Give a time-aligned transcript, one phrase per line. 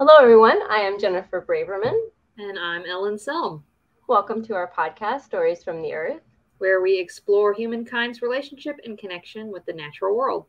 [0.00, 0.58] Hello, everyone.
[0.68, 1.96] I am Jennifer Braverman.
[2.36, 3.62] And I'm Ellen Selm.
[4.08, 6.20] Welcome to our podcast, Stories from the Earth,
[6.58, 10.46] where we explore humankind's relationship and connection with the natural world.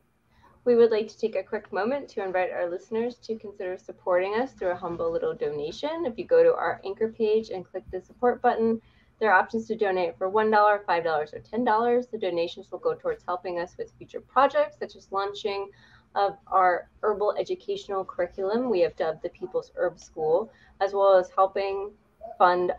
[0.64, 4.34] We would like to take a quick moment to invite our listeners to consider supporting
[4.34, 6.06] us through a humble little donation.
[6.06, 8.82] If you go to our anchor page and click the support button,
[9.20, 12.10] there are options to donate for $1, $5, or $10.
[12.10, 15.70] The donations will go towards helping us with future projects, such as launching
[16.16, 20.50] of our herbal educational curriculum we have dubbed the People's Herb School,
[20.80, 21.92] as well as helping
[22.38, 22.72] fund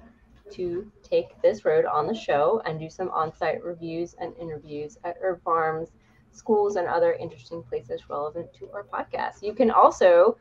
[0.52, 4.98] to take this road on the show and do some on site reviews and interviews
[5.04, 5.90] at herb farms,
[6.32, 9.42] schools, and other interesting places relevant to our podcast.
[9.44, 10.38] You can also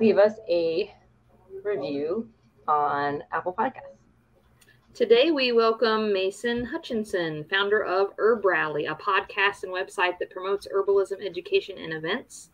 [0.00, 0.92] leave us a
[1.62, 2.28] review
[2.66, 3.93] on Apple Podcasts.
[4.94, 10.68] Today, we welcome Mason Hutchison, founder of Herb Rally, a podcast and website that promotes
[10.72, 12.50] herbalism education and events.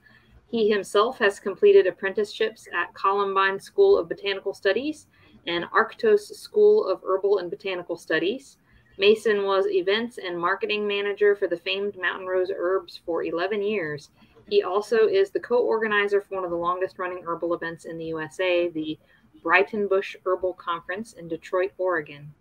[0.47, 5.07] He himself has completed apprenticeships at Columbine School of Botanical Studies
[5.47, 8.57] and Arctos School of Herbal and Botanical Studies.
[8.97, 14.09] Mason was events and marketing manager for the famed Mountain Rose Herbs for 11 years.
[14.49, 17.99] He also is the co organizer for one of the longest running herbal events in
[17.99, 18.99] the USA, the
[19.43, 22.35] Breitenbush Herbal Conference in Detroit, Oregon.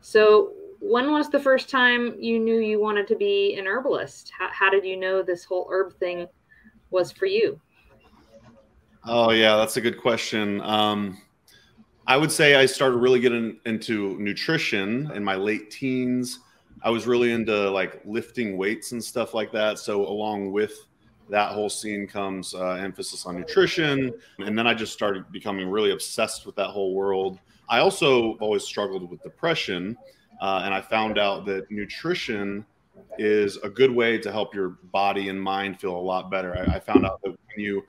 [0.00, 4.30] So, when was the first time you knew you wanted to be an herbalist?
[4.36, 6.26] How, how did you know this whole herb thing
[6.90, 7.60] was for you?
[9.04, 10.60] Oh, yeah, that's a good question.
[10.60, 11.18] Um,
[12.06, 16.40] I would say I started really getting into nutrition in my late teens.
[16.82, 19.78] I was really into like lifting weights and stuff like that.
[19.78, 20.86] So, along with
[21.28, 24.12] that whole scene comes uh, emphasis on nutrition.
[24.38, 27.38] And then I just started becoming really obsessed with that whole world.
[27.68, 29.96] I also always struggled with depression.
[30.40, 32.64] Uh, and I found out that nutrition
[33.18, 36.56] is a good way to help your body and mind feel a lot better.
[36.56, 37.82] I, I found out that when you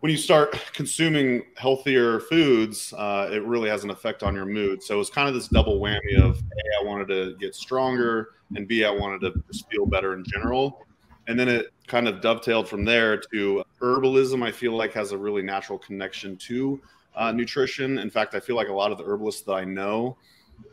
[0.00, 4.82] when you start consuming healthier foods, uh, it really has an effect on your mood.
[4.82, 8.68] So it's kind of this double whammy of A, I wanted to get stronger, and
[8.68, 10.86] B, I wanted to just feel better in general.
[11.26, 14.44] And then it kind of dovetailed from there to herbalism.
[14.44, 16.80] I feel like has a really natural connection to
[17.16, 17.98] uh, nutrition.
[17.98, 20.16] In fact, I feel like a lot of the herbalists that I know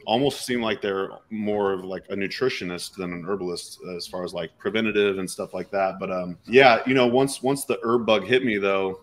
[0.05, 4.33] almost seem like they're more of like a nutritionist than an herbalist as far as
[4.33, 5.99] like preventative and stuff like that.
[5.99, 9.01] But um, yeah, you know, once once the herb bug hit me though,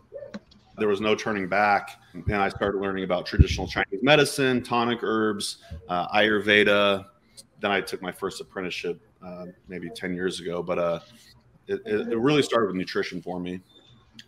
[0.79, 5.59] there was no turning back, and I started learning about traditional Chinese medicine, tonic herbs,
[5.89, 7.07] uh, Ayurveda.
[7.61, 11.01] Then I took my first apprenticeship uh, maybe ten years ago, but uh,
[11.67, 13.61] it, it, really started with nutrition for me.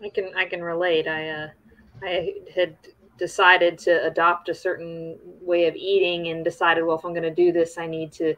[0.02, 1.08] I can I can relate.
[1.08, 1.48] I uh,
[2.02, 2.76] I had
[3.22, 7.34] decided to adopt a certain way of eating and decided, well, if I'm going to
[7.34, 8.34] do this, I need to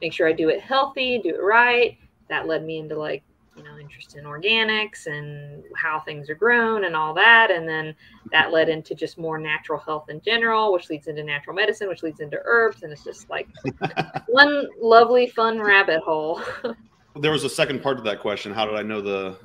[0.00, 1.98] make sure I do it healthy, do it right.
[2.28, 3.22] That led me into like
[3.56, 7.92] you know interest in organics and how things are grown and all that and then
[8.30, 12.04] that led into just more natural health in general which leads into natural medicine which
[12.04, 13.48] leads into herbs and it's just like
[14.28, 16.40] one lovely fun rabbit hole
[17.20, 18.52] there was a second part to that question.
[18.52, 19.36] How did I know the?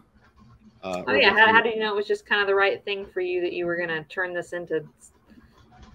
[0.84, 2.84] Uh, oh yeah, how, how did you know it was just kind of the right
[2.84, 4.84] thing for you that you were going to turn this into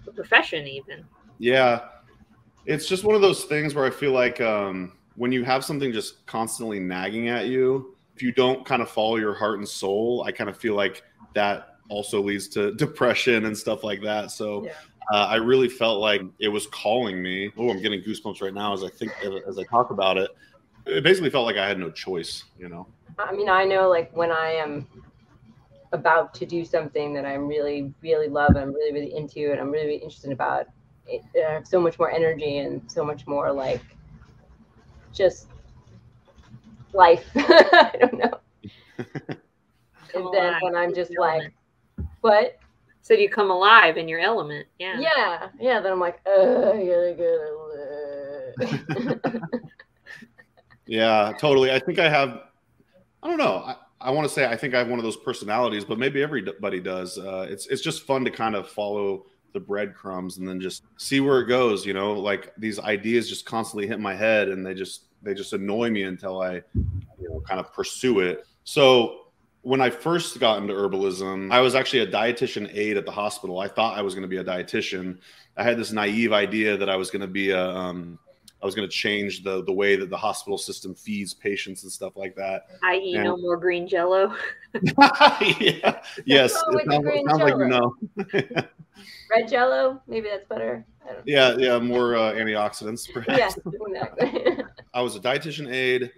[0.07, 1.05] a profession, even?
[1.37, 1.85] Yeah,
[2.65, 5.93] it's just one of those things where I feel like um, when you have something
[5.93, 10.23] just constantly nagging at you, if you don't kind of follow your heart and soul,
[10.25, 11.03] I kind of feel like
[11.35, 14.31] that also leads to depression and stuff like that.
[14.31, 14.65] So.
[14.65, 14.71] Yeah.
[15.11, 17.51] Uh, I really felt like it was calling me.
[17.57, 19.11] Oh, I'm getting goosebumps right now as I think
[19.47, 20.29] as I talk about it
[20.89, 22.87] it basically felt like I had no choice, you know.
[23.19, 24.87] I mean, I know like when I am
[25.91, 29.59] about to do something that I'm really, really love, and I'm really, really into, and
[29.59, 30.67] I'm really, really interested about,
[31.07, 33.81] it, I have so much more energy and so much more like
[35.11, 35.47] just
[36.93, 37.29] life.
[37.35, 38.39] I don't know.
[40.15, 41.51] and then when I'm just like,
[42.21, 42.57] what?
[43.01, 44.67] So you come alive in your element.
[44.77, 44.99] Yeah.
[44.99, 45.49] Yeah.
[45.59, 45.79] Yeah.
[45.79, 47.55] Then I'm like, uh, I gotta go.
[50.89, 51.71] Yeah, totally.
[51.71, 52.48] I think I have.
[53.21, 53.63] I don't know.
[53.65, 56.23] I, I want to say I think I have one of those personalities, but maybe
[56.23, 57.17] everybody does.
[57.17, 61.19] Uh, it's it's just fun to kind of follow the breadcrumbs and then just see
[61.19, 61.85] where it goes.
[61.85, 65.53] You know, like these ideas just constantly hit my head, and they just they just
[65.53, 68.45] annoy me until I, you know, kind of pursue it.
[68.63, 69.25] So
[69.63, 73.59] when I first got into herbalism, I was actually a dietitian aide at the hospital.
[73.59, 75.17] I thought I was going to be a dietitian.
[75.57, 78.17] I had this naive idea that I was going to be a um,
[78.61, 81.91] I was going to change the the way that the hospital system feeds patients and
[81.91, 82.67] stuff like that.
[82.83, 84.35] I.e., no more green Jello.
[85.59, 86.01] yeah.
[86.25, 86.51] Yes.
[86.51, 87.95] It sounds, it sounds like you know.
[89.31, 90.85] Red Jello, maybe that's better.
[91.25, 93.07] Yeah, yeah, more uh, antioxidants.
[93.13, 93.57] Perhaps.
[93.65, 94.63] Yeah, exactly.
[94.93, 96.11] I was a dietitian aide,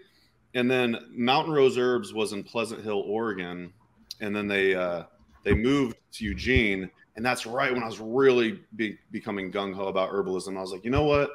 [0.53, 3.71] and then Mountain Rose Herbs was in Pleasant Hill, Oregon,
[4.19, 5.03] and then they uh,
[5.43, 9.88] they moved to Eugene, and that's right when I was really be, becoming gung ho
[9.88, 10.57] about herbalism.
[10.57, 11.31] I was like, you know what?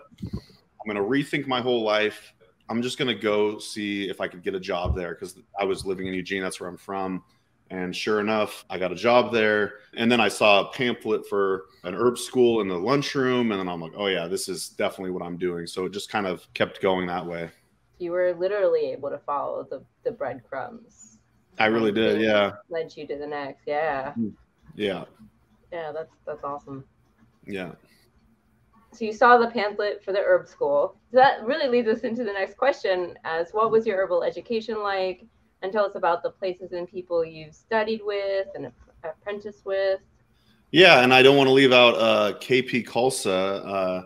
[0.87, 2.33] I'm going to rethink my whole life.
[2.69, 5.65] I'm just going to go see if I could get a job there because I
[5.65, 6.43] was living in Eugene.
[6.43, 7.25] That's where I'm from.
[7.71, 9.75] And sure enough, I got a job there.
[9.97, 13.51] And then I saw a pamphlet for an herb school in the lunchroom.
[13.51, 15.67] And then I'm like, oh, yeah, this is definitely what I'm doing.
[15.67, 17.51] So it just kind of kept going that way.
[17.99, 21.19] You were literally able to follow the, the breadcrumbs.
[21.59, 22.21] I really did.
[22.21, 22.53] Yeah.
[22.69, 23.63] Led you to the next.
[23.67, 24.13] Yeah.
[24.77, 25.05] Yeah.
[25.73, 25.91] Yeah.
[25.93, 26.85] That's, that's awesome.
[27.45, 27.73] Yeah.
[28.97, 30.97] So you saw the pamphlet for the herb school.
[31.11, 34.83] So that really leads us into the next question as what was your herbal education
[34.83, 35.27] like?
[35.63, 38.71] and tell us about the places and people you've studied with and
[39.05, 40.01] apprenticed with.
[40.71, 43.67] Yeah, and I don't want to leave out uh, KP Khalsa.
[43.67, 44.03] Uh,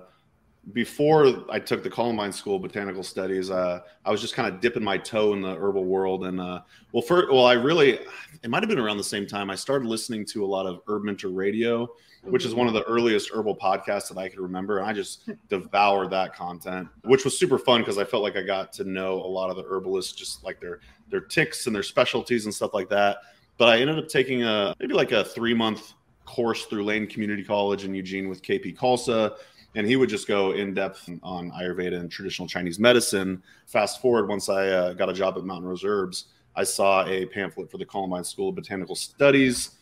[0.73, 4.61] before I took the Columbine School of Botanical Studies, uh, I was just kind of
[4.61, 6.25] dipping my toe in the herbal world.
[6.25, 6.61] And uh,
[6.93, 7.99] well, for well, I really
[8.43, 10.81] it might have been around the same time I started listening to a lot of
[10.87, 11.89] Herb Mentor Radio,
[12.23, 14.79] which is one of the earliest herbal podcasts that I could remember.
[14.79, 18.43] And I just devoured that content, which was super fun because I felt like I
[18.43, 20.81] got to know a lot of the herbalists, just like their
[21.11, 23.19] their ticks and their specialties and stuff like that.
[23.59, 25.95] But I ended up taking a maybe like a three month
[26.25, 29.37] course through Lane Community College in Eugene with KP Khalsa.
[29.75, 33.43] And he would just go in depth on Ayurveda and traditional Chinese medicine.
[33.67, 36.27] Fast forward, once I uh, got a job at Mountain Rose Herbs,
[36.57, 39.79] I saw a pamphlet for the Columbine School of Botanical Studies.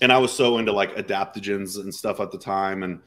[0.00, 2.84] And I was so into like adaptogens and stuff at the time.
[2.84, 3.00] And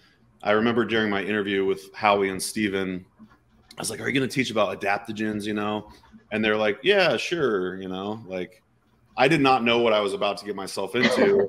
[0.44, 4.28] I remember during my interview with Howie and Steven, I was like, Are you going
[4.28, 5.46] to teach about adaptogens?
[5.46, 5.90] You know?
[6.32, 8.62] and they're like, "Yeah, sure," you know, like
[9.18, 11.48] I did not know what I was about to get myself into.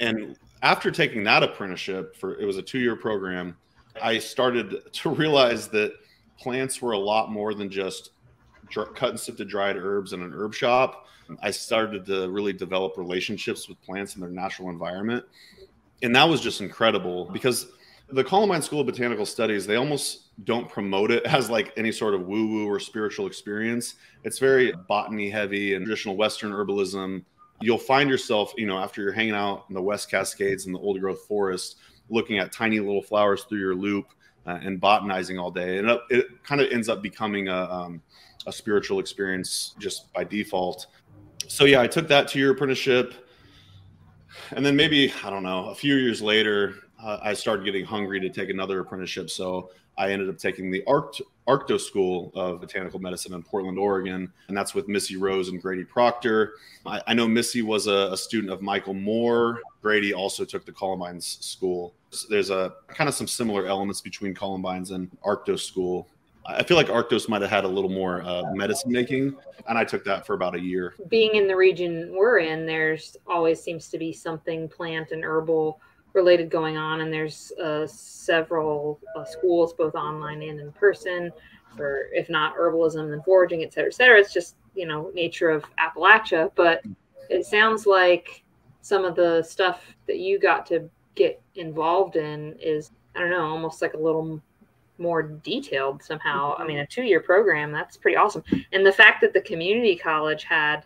[0.00, 3.56] and after taking that apprenticeship for it was a 2-year program,
[4.02, 5.92] I started to realize that
[6.38, 8.10] plants were a lot more than just
[8.72, 11.06] cut and sifted dried herbs in an herb shop.
[11.42, 15.24] I started to really develop relationships with plants in their natural environment.
[16.02, 17.68] And that was just incredible because
[18.10, 22.14] the Columbine School of Botanical Studies, they almost don't promote it as like any sort
[22.14, 23.94] of woo woo or spiritual experience.
[24.24, 27.24] It's very botany heavy and traditional Western herbalism.
[27.60, 30.78] You'll find yourself, you know, after you're hanging out in the West Cascades and the
[30.78, 31.76] old growth forest,
[32.08, 34.12] looking at tiny little flowers through your loupe
[34.46, 35.78] uh, and botanizing all day.
[35.78, 38.02] And it, it kind of ends up becoming a, um,
[38.46, 40.86] a spiritual experience just by default.
[41.48, 43.14] So, yeah, I took that to your apprenticeship.
[44.52, 48.20] And then maybe, I don't know, a few years later, uh, I started getting hungry
[48.20, 49.30] to take another apprenticeship.
[49.30, 54.32] So I ended up taking the Arct- Arcto School of Botanical Medicine in Portland, Oregon,
[54.46, 56.54] and that's with Missy Rohs and Grady Proctor.
[56.86, 59.60] I, I know Missy was a, a, student of Michael Moore.
[59.82, 61.94] Grady also took the Columbine's school.
[62.10, 66.06] So there's a kind of some similar elements between Columbine's and Arctos School.
[66.46, 69.36] I feel like Arctos might have had a little more uh, medicine making,
[69.68, 70.94] and I took that for about a year.
[71.08, 75.80] Being in the region we're in, there's always seems to be something plant and herbal
[76.18, 81.30] related going on, and there's uh, several uh, schools, both online and in person,
[81.76, 84.18] for if not herbalism, then foraging, et cetera, et cetera.
[84.18, 86.82] It's just you know nature of Appalachia, but
[87.30, 88.44] it sounds like
[88.80, 93.46] some of the stuff that you got to get involved in is I don't know,
[93.46, 94.40] almost like a little
[94.98, 96.56] more detailed somehow.
[96.58, 98.42] I mean, a two-year program that's pretty awesome,
[98.72, 100.84] and the fact that the community college had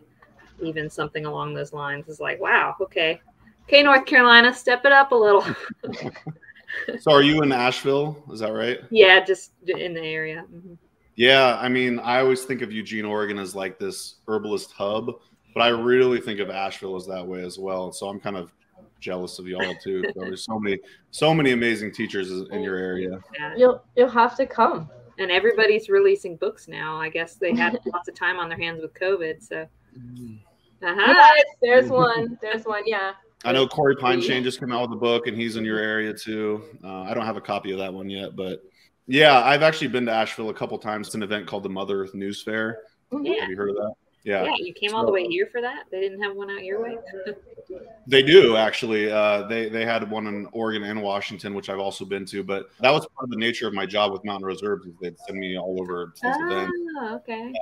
[0.62, 3.20] even something along those lines is like, wow, okay,
[3.64, 5.44] Okay, North Carolina, step it up a little.
[7.00, 8.22] so, are you in Asheville?
[8.32, 8.80] Is that right?
[8.90, 10.44] Yeah, just in the area.
[10.52, 10.74] Mm-hmm.
[11.14, 15.10] Yeah, I mean, I always think of Eugene, Oregon as like this herbalist hub,
[15.54, 17.92] but I really think of Asheville as that way as well.
[17.92, 18.52] So I'm kind of
[18.98, 20.04] jealous of y'all too.
[20.16, 20.78] There's so many,
[21.10, 23.20] so many amazing teachers in your area.
[23.38, 23.54] Yeah.
[23.56, 24.88] You'll you'll have to come.
[25.18, 26.96] And everybody's releasing books now.
[26.96, 29.46] I guess they had lots of time on their hands with COVID.
[29.46, 29.66] So,
[29.96, 30.38] mm.
[30.82, 31.32] uh-huh.
[31.36, 32.38] yes, there's one.
[32.40, 32.82] There's one.
[32.86, 33.12] Yeah.
[33.44, 35.78] I know Corey Pine Shane just came out with a book, and he's in your
[35.78, 36.62] area too.
[36.84, 38.62] Uh, I don't have a copy of that one yet, but
[39.06, 41.08] yeah, I've actually been to Asheville a couple times.
[41.08, 42.78] It's an event called the Mother Earth News Fair.
[43.10, 43.40] Yeah.
[43.40, 43.94] Have you heard of that?
[44.24, 44.44] Yeah.
[44.44, 45.84] Yeah, you came so, all the way here for that.
[45.90, 46.96] They didn't have one out your way.
[48.06, 49.10] they do actually.
[49.10, 52.44] Uh, they they had one in Oregon and Washington, which I've also been to.
[52.44, 54.86] But that was part of the nature of my job with Mountain Herbs.
[55.00, 56.72] They'd send me all over oh, events.
[57.14, 57.52] okay.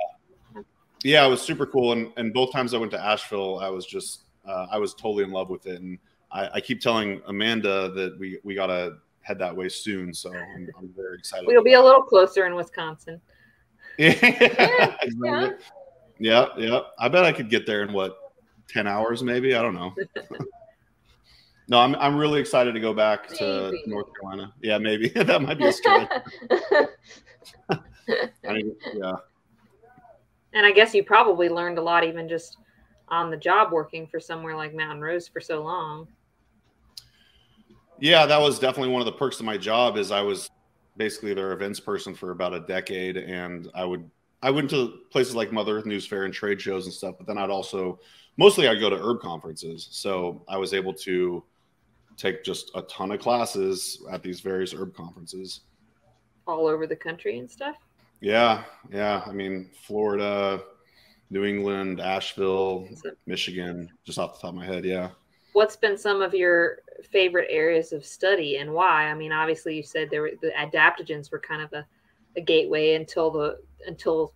[0.55, 0.61] Yeah.
[1.03, 1.93] yeah, it was super cool.
[1.93, 5.23] And and both times I went to Asheville, I was just uh, I was totally
[5.23, 5.97] in love with it, and
[6.31, 10.13] I, I, keep telling Amanda that we we gotta head that way soon.
[10.13, 11.45] So I'm, I'm very excited.
[11.47, 13.21] We'll be a little closer in Wisconsin.
[13.97, 15.49] yeah, yeah.
[16.19, 16.79] yeah, yeah.
[16.97, 18.17] I bet I could get there in what
[18.67, 19.55] ten hours, maybe.
[19.55, 19.93] I don't know.
[21.67, 23.83] no, I'm I'm really excited to go back to maybe.
[23.87, 24.53] North Carolina.
[24.61, 26.09] Yeah, maybe that might be a stretch.
[27.69, 29.13] yeah.
[30.53, 32.57] And I guess you probably learned a lot, even just
[33.11, 36.07] on the job working for somewhere like Mountain Rose for so long.
[37.99, 40.49] Yeah, that was definitely one of the perks of my job is I was
[40.97, 44.09] basically their events person for about a decade and I would
[44.41, 47.27] I went to places like Mother Earth News Fair and trade shows and stuff, but
[47.27, 47.99] then I'd also
[48.37, 49.87] mostly I'd go to herb conferences.
[49.91, 51.43] So I was able to
[52.17, 55.61] take just a ton of classes at these various herb conferences
[56.47, 57.75] all over the country and stuff.
[58.19, 59.23] Yeah, yeah.
[59.25, 60.63] I mean, Florida,
[61.31, 62.87] New England, Asheville,
[63.25, 64.83] Michigan, just off the top of my head.
[64.83, 65.09] Yeah.
[65.53, 69.05] What's been some of your favorite areas of study and why?
[69.05, 71.85] I mean, obviously, you said there were the adaptogens were kind of a,
[72.35, 74.33] a gateway until the until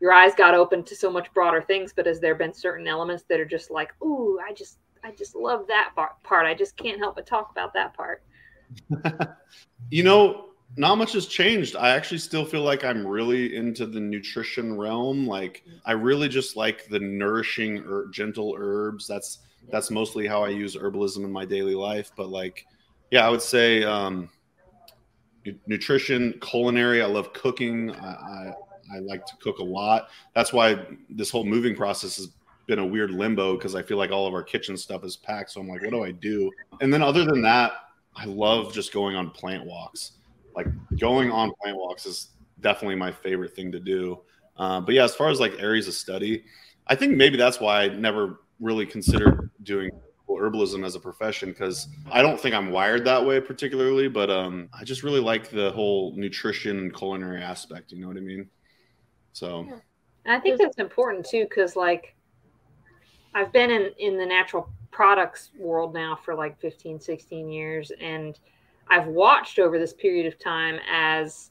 [0.00, 1.92] your eyes got open to so much broader things.
[1.94, 5.34] But has there been certain elements that are just like, ooh, I just I just
[5.34, 6.46] love that part.
[6.46, 8.22] I just can't help but talk about that part.
[9.90, 11.76] you know, not much has changed.
[11.76, 15.26] I actually still feel like I'm really into the nutrition realm.
[15.26, 19.06] Like I really just like the nourishing or gentle herbs.
[19.06, 19.38] That's
[19.70, 22.12] that's mostly how I use herbalism in my daily life.
[22.16, 22.66] But like,
[23.10, 24.28] yeah, I would say um,
[25.66, 27.02] nutrition, culinary.
[27.02, 27.90] I love cooking.
[27.90, 28.52] I, I,
[28.94, 30.08] I like to cook a lot.
[30.34, 32.28] That's why this whole moving process has
[32.66, 35.50] been a weird limbo because I feel like all of our kitchen stuff is packed.
[35.50, 36.50] So I'm like, what do I do?
[36.80, 37.72] And then other than that,
[38.14, 40.12] I love just going on plant walks
[40.58, 44.20] like going on plant walks is definitely my favorite thing to do.
[44.56, 46.44] Uh, but yeah, as far as like areas of study,
[46.88, 49.90] I think maybe that's why I never really considered doing
[50.28, 54.68] herbalism as a profession because I don't think I'm wired that way particularly, but um,
[54.72, 57.92] I just really like the whole nutrition and culinary aspect.
[57.92, 58.48] You know what I mean?
[59.32, 60.34] So, yeah.
[60.34, 62.16] I think that's important too because like
[63.34, 68.38] I've been in in the natural products world now for like 15, 16 years, and
[68.90, 71.50] I've watched over this period of time as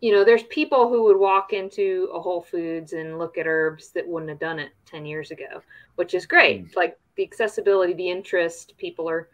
[0.00, 3.90] you know, there's people who would walk into a Whole Foods and look at herbs
[3.92, 5.62] that wouldn't have done it 10 years ago,
[5.94, 6.66] which is great.
[6.66, 6.76] Mm.
[6.76, 9.30] Like the accessibility, the interest, people are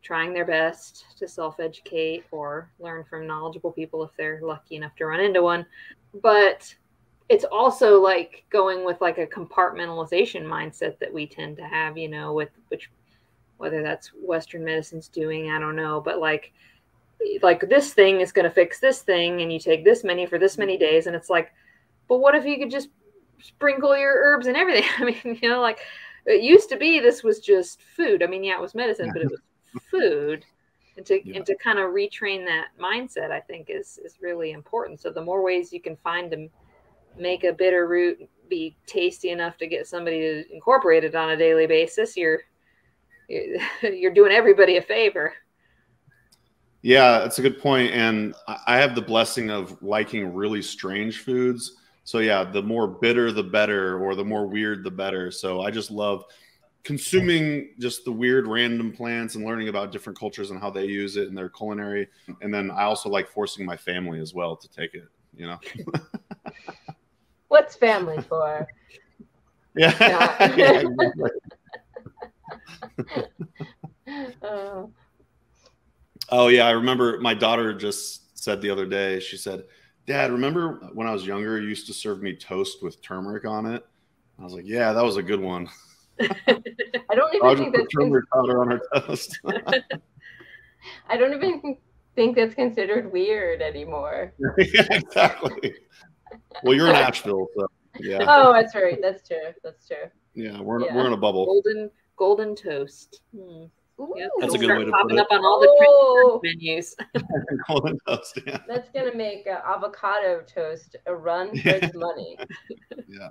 [0.00, 4.96] trying their best to self educate or learn from knowledgeable people if they're lucky enough
[4.96, 5.66] to run into one.
[6.22, 6.74] But
[7.28, 12.08] it's also like going with like a compartmentalization mindset that we tend to have, you
[12.08, 12.90] know, with which
[13.56, 16.52] whether that's western medicine's doing i don't know but like
[17.42, 20.38] like this thing is going to fix this thing and you take this many for
[20.38, 20.84] this many mm-hmm.
[20.84, 21.52] days and it's like
[22.08, 22.88] but what if you could just
[23.40, 24.88] sprinkle your herbs and everything?
[24.98, 25.80] I mean you know like
[26.26, 28.22] it used to be this was just food.
[28.22, 29.40] I mean yeah it was medicine but it was
[29.90, 30.44] food.
[30.96, 31.36] And to yeah.
[31.36, 35.00] and to kind of retrain that mindset i think is is really important.
[35.00, 36.48] So the more ways you can find to
[37.16, 41.36] make a bitter root be tasty enough to get somebody to incorporate it on a
[41.36, 42.40] daily basis you're
[43.82, 45.32] you're doing everybody a favor.
[46.82, 47.92] Yeah, that's a good point.
[47.92, 48.34] And
[48.66, 51.76] I have the blessing of liking really strange foods.
[52.04, 55.30] So yeah, the more bitter the better, or the more weird the better.
[55.30, 56.24] So I just love
[56.82, 61.16] consuming just the weird random plants and learning about different cultures and how they use
[61.16, 62.06] it in their culinary.
[62.42, 65.58] And then I also like forcing my family as well to take it, you know.
[67.48, 68.68] What's family for?
[69.76, 70.54] Yeah.
[70.56, 70.84] yeah
[76.30, 79.20] Oh yeah, I remember my daughter just said the other day.
[79.20, 79.64] She said,
[80.06, 83.66] "Dad, remember when I was younger, you used to serve me toast with turmeric on
[83.66, 83.86] it?"
[84.38, 85.68] I was like, "Yeah, that was a good one."
[86.20, 89.38] I don't even think that's turmeric powder on her toast.
[91.08, 91.76] I don't even
[92.14, 94.32] think that's considered weird anymore.
[94.58, 95.74] yeah, exactly.
[96.62, 97.66] Well, you're in Asheville, so
[98.00, 98.24] yeah.
[98.26, 98.98] Oh, that's right.
[99.00, 99.52] That's true.
[99.62, 100.10] That's true.
[100.34, 100.96] Yeah, we're yeah.
[100.96, 101.46] we're in a bubble.
[101.46, 103.22] Golden golden toast.
[103.34, 103.64] Hmm.
[103.98, 104.30] Yep.
[104.40, 106.40] That's a good way to popping up on all the oh.
[106.42, 106.96] menus.
[107.68, 108.40] golden toast.
[108.44, 108.58] Yeah.
[108.66, 112.36] That's gonna make uh, avocado toast a run for its money.
[113.08, 113.28] yeah.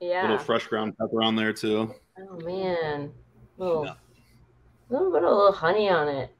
[0.00, 0.22] Yeah.
[0.22, 1.92] A little fresh ground pepper on there too.
[2.20, 3.10] Oh man.
[3.56, 3.94] Little, yeah.
[4.88, 6.30] little bit of little honey on it.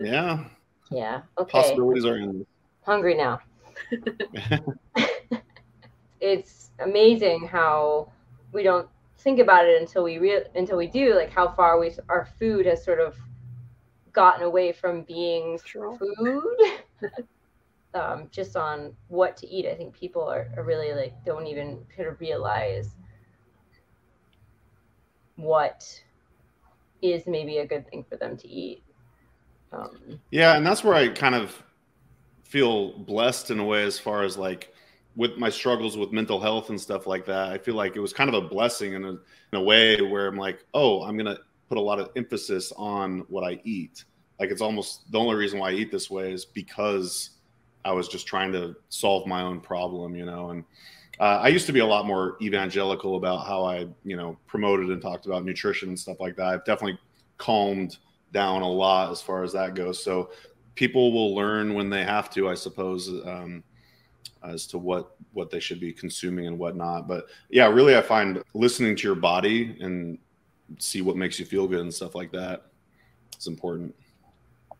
[0.00, 0.46] Yeah.
[0.90, 1.22] Yeah.
[1.38, 1.52] Okay.
[1.52, 2.44] Possibilities are in.
[2.82, 3.38] Hungry now.
[6.20, 8.10] it's amazing how
[8.52, 8.88] we don't
[9.22, 12.66] think about it until we real until we do like how far we our food
[12.66, 13.16] has sort of
[14.12, 15.96] gotten away from being True.
[15.98, 16.44] food
[17.94, 21.84] um, just on what to eat i think people are, are really like don't even
[21.94, 22.96] kind of realize
[25.36, 25.84] what
[27.02, 28.82] is maybe a good thing for them to eat
[29.72, 31.62] um, yeah and that's where i kind of
[32.42, 34.74] feel blessed in a way as far as like
[35.16, 38.12] with my struggles with mental health and stuff like that, I feel like it was
[38.12, 41.38] kind of a blessing in a, in a way where I'm like, oh, I'm to
[41.68, 44.04] put a lot of emphasis on what I eat.
[44.38, 47.30] Like it's almost the only reason why I eat this way is because
[47.84, 50.50] I was just trying to solve my own problem, you know.
[50.50, 50.64] And
[51.20, 54.88] Uh, I used to be a lot more evangelical about how I, you know, promoted
[54.88, 56.46] and talked about nutrition and stuff like that.
[56.46, 56.98] I've definitely
[57.36, 57.98] calmed
[58.32, 60.02] down a lot as far as that goes.
[60.02, 60.30] So
[60.76, 63.62] people will learn when they have to, I suppose, um,
[64.42, 67.06] as to what what they should be consuming and whatnot.
[67.06, 70.18] But yeah, really, I find listening to your body and
[70.78, 72.66] see what makes you feel good and stuff like that
[73.38, 73.94] is important.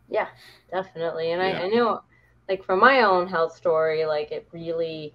[0.08, 0.28] Yeah,
[0.70, 1.32] definitely.
[1.32, 1.60] And yeah.
[1.60, 2.02] I, I know,
[2.48, 5.14] like, from my own health story, like, it really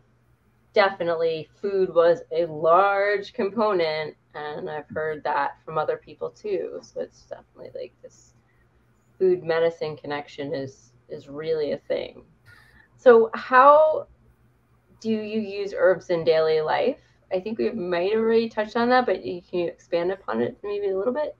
[0.73, 4.15] definitely food was a large component.
[4.35, 6.79] And I've heard that from other people too.
[6.81, 8.33] So it's definitely like this
[9.17, 12.23] food medicine connection is is really a thing.
[12.97, 14.07] So how
[14.99, 16.97] do you use herbs in daily life?
[17.33, 20.41] I think we might have already touched on that, but you can you expand upon
[20.41, 21.35] it maybe a little bit?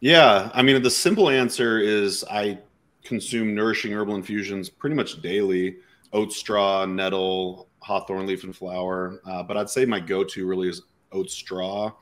[0.00, 2.58] Yeah, I mean, the simple answer is I
[3.04, 5.78] consume nourishing herbal infusions pretty much daily
[6.12, 9.20] oat straw, nettle, hawthorn leaf, and flower.
[9.26, 10.82] Uh, but I'd say my go to really is
[11.12, 11.92] oat straw.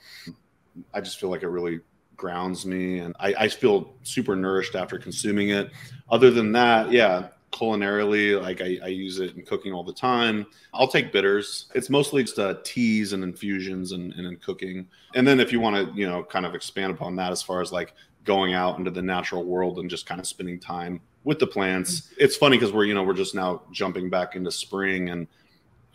[0.92, 1.80] I just feel like it really
[2.16, 5.70] grounds me and I, I feel super nourished after consuming it.
[6.10, 10.46] Other than that, yeah, culinarily like I, I, use it in cooking all the time.
[10.74, 11.66] I'll take bitters.
[11.74, 14.86] It's mostly just uh, teas and infusions and, and in cooking.
[15.14, 17.62] And then if you want to you know kind of expand upon that as far
[17.62, 21.38] as like going out into the natural world and just kind of spending time with
[21.38, 25.10] the plants it's funny because we're you know we're just now jumping back into spring
[25.10, 25.28] and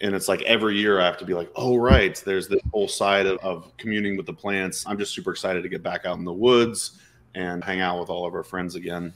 [0.02, 2.88] and it's like every year i have to be like oh right there's this whole
[2.88, 4.86] side of, of communing with the plants.
[4.88, 7.00] I'm just super excited to get back out in the woods
[7.36, 9.14] and hang out with all of our friends again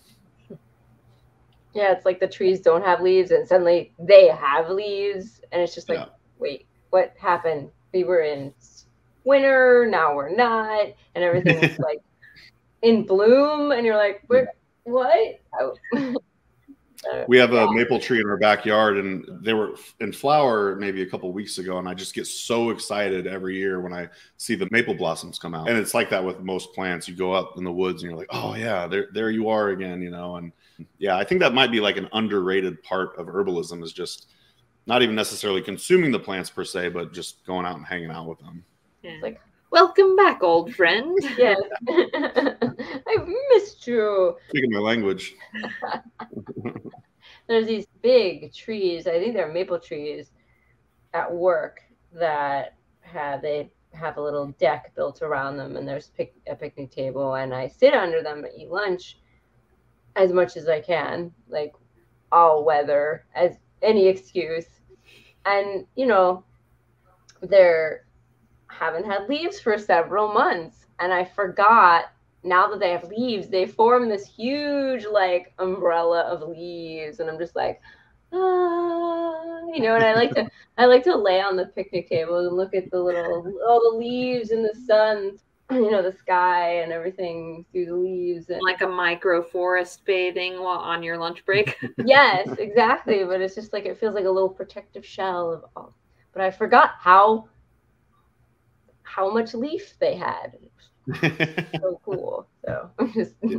[1.76, 5.42] yeah, it's like the trees don't have leaves and suddenly they have leaves.
[5.52, 6.06] And it's just like, yeah.
[6.40, 7.70] wait, what happened?
[7.94, 8.54] We were in
[9.26, 10.88] winter, now we're not.
[11.16, 12.00] And everything's like
[12.82, 13.74] in bloom.
[13.74, 14.24] And you're like,
[14.86, 15.42] what?
[15.60, 15.76] Oh.
[17.14, 21.04] Uh, we have a maple tree in our backyard and they were in flower maybe
[21.04, 24.56] a couple weeks ago and i just get so excited every year when i see
[24.56, 27.58] the maple blossoms come out and it's like that with most plants you go up
[27.58, 30.38] in the woods and you're like oh yeah there, there you are again you know
[30.38, 30.52] and
[30.98, 34.28] yeah i think that might be like an underrated part of herbalism is just
[34.88, 38.28] not even necessarily consuming the plants per se but just going out and hanging out
[38.28, 38.64] with them.
[39.02, 39.18] Yeah.
[39.22, 39.40] like
[39.72, 41.18] welcome back old friend.
[41.38, 41.56] Yeah,
[41.90, 44.36] i've missed you.
[44.50, 45.36] Speaking my language.
[47.48, 50.32] There's these big trees i think they're maple trees
[51.14, 51.82] at work
[52.14, 56.92] that have they have a little deck built around them and there's pic- a picnic
[56.92, 59.18] table and i sit under them and eat lunch
[60.16, 61.74] as much as I can, like
[62.32, 64.66] all weather as any excuse.
[65.46, 66.44] And, you know,
[67.42, 68.06] they're
[68.68, 70.86] haven't had leaves for several months.
[71.00, 72.06] And I forgot
[72.44, 77.20] now that they have leaves, they form this huge like umbrella of leaves.
[77.20, 77.82] And I'm just like,
[78.34, 82.40] ah, you know, and I like to I like to lay on the picnic table
[82.40, 85.38] and look at the little all the leaves in the sun
[85.72, 90.62] you know the sky and everything through the leaves and like a micro forest bathing
[90.62, 91.78] while on your lunch break?
[92.06, 95.96] Yes exactly but it's just like it feels like a little protective shell of all
[96.34, 97.48] but i forgot how
[99.02, 100.58] how much leaf they had.
[101.82, 103.58] So cool so just yeah.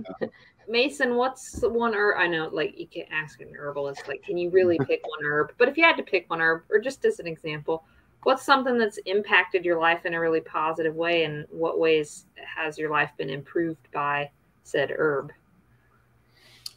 [0.69, 4.51] mason what's one herb i know like you can't ask an herbalist like can you
[4.51, 5.53] really pick one herb?
[5.59, 7.85] But if you had to pick one herb or just as an example
[8.27, 12.77] what's something that's impacted your life in a really positive way and what ways has
[12.77, 14.29] your life been improved by
[14.65, 15.31] said herb?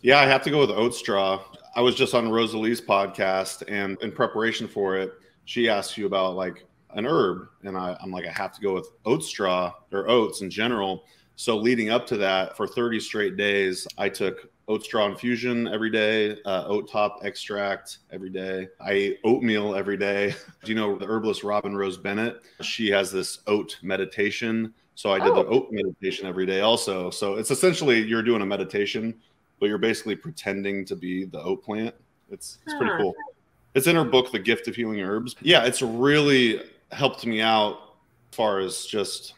[0.04, 1.44] Yeah i have to go with oat straw.
[1.76, 5.14] I was just on Rosalee's podcast and in preparation for it
[5.46, 8.76] she asked you about like an herb and I, i'm like i have to go
[8.76, 11.06] with oat straw or oats in general.
[11.36, 15.90] So leading up to that for 30 straight days i took oat straw infusion every
[15.90, 18.68] day, uh, oat top extract every day.
[18.80, 20.36] I eat oatmeal every day.
[20.64, 22.42] Do you know the herbalist Robin Rose Bennett?
[22.62, 24.74] She has this oat meditation.
[24.94, 25.44] So I did oh.
[25.44, 27.10] the oat meditation every day also.
[27.10, 29.16] So it's essentially you're doing a meditation,
[29.60, 31.96] but you're basically pretending to be the oat plant.
[32.30, 33.16] It's, it's pretty cool.
[33.76, 35.36] It's in her book, The Gift of Healing Herbs.
[35.42, 37.96] Yeah, it's really helped me out
[38.32, 39.36] as far as just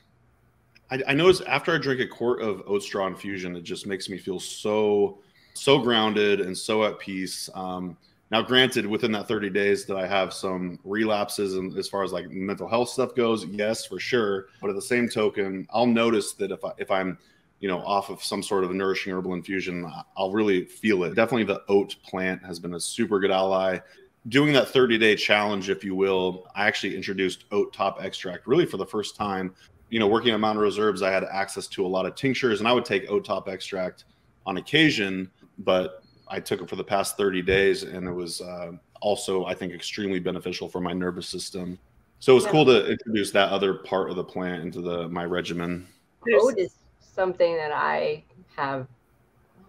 [0.91, 4.09] I, I notice after I drink a quart of oat straw infusion, it just makes
[4.09, 5.19] me feel so
[5.53, 7.49] so grounded and so at peace.
[7.53, 7.97] Um,
[8.29, 12.13] now, granted, within that 30 days, that I have some relapses and as far as
[12.13, 13.45] like mental health stuff goes?
[13.45, 14.47] Yes, for sure.
[14.61, 17.17] But at the same token, I'll notice that if I if I'm
[17.59, 21.15] you know off of some sort of nourishing herbal infusion, I'll really feel it.
[21.15, 23.79] Definitely, the oat plant has been a super good ally.
[24.27, 28.65] Doing that 30 day challenge, if you will, I actually introduced oat top extract really
[28.65, 29.53] for the first time
[29.91, 32.59] you know, working at Mountain Rose Herbs, I had access to a lot of tinctures,
[32.61, 34.05] and I would take oat top extract
[34.45, 35.29] on occasion.
[35.59, 39.53] But I took it for the past 30 days, and it was uh, also I
[39.53, 41.77] think extremely beneficial for my nervous system.
[42.19, 42.51] So it's Yeah.
[42.51, 45.87] cool to introduce that other part of the plant into the my regimen.
[46.25, 48.23] There's- Oat is something that I
[48.55, 48.87] have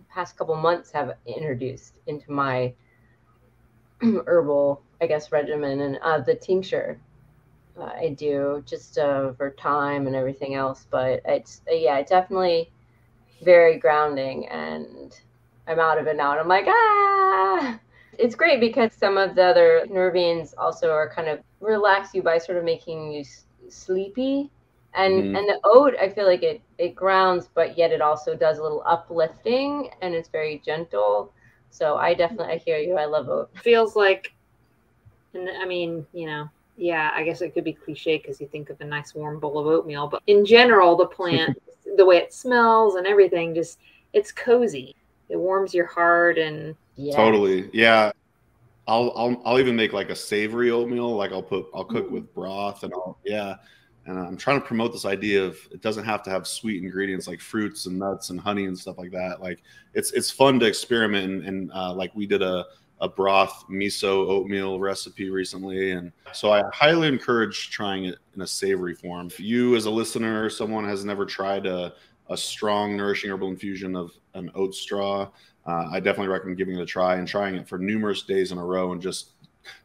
[0.08, 2.72] past couple months have introduced into my
[4.26, 7.00] herbal, I guess, regimen and uh, the tincture.
[7.78, 12.10] Uh, I do just uh, for time and everything else, but it's uh, yeah, it's
[12.10, 12.70] definitely
[13.42, 15.12] very grounding, and
[15.66, 17.80] I'm out of it now, and I'm like ah.
[18.18, 22.38] It's great because some of the other nervines also are kind of relax you by
[22.38, 24.50] sort of making you s- sleepy
[24.94, 25.34] and Mhm.
[25.34, 28.62] and the oat i feel like it it grounds but yet it also does a
[28.62, 31.32] little uplifting and it's very gentle
[31.70, 34.32] so i definitely i hear you i love oat feels like
[35.34, 38.70] and i mean you know yeah i guess it could be cliche because you think
[38.70, 41.56] of a nice warm bowl of oatmeal but in general the plant
[41.96, 43.78] the way it smells and everything just
[44.12, 44.94] it's cozy
[45.28, 47.70] it warms your heart and yeah Totally.
[47.72, 48.12] Yeah.
[48.86, 51.14] I'll, I'll I'll even make like a savory oatmeal.
[51.14, 53.56] Like I'll put I'll cook with broth and I'll yeah.
[54.04, 57.28] And I'm trying to promote this idea of it doesn't have to have sweet ingredients
[57.28, 59.40] like fruits and nuts and honey and stuff like that.
[59.40, 59.62] Like
[59.94, 62.66] it's it's fun to experiment and, and uh, like we did a
[63.02, 68.46] a broth miso oatmeal recipe recently and so I highly encourage trying it in a
[68.46, 69.26] savory form.
[69.26, 71.92] If you as a listener someone has never tried a
[72.30, 75.28] a strong nourishing herbal infusion of an oat straw
[75.66, 78.58] uh, I definitely recommend giving it a try and trying it for numerous days in
[78.58, 79.32] a row and just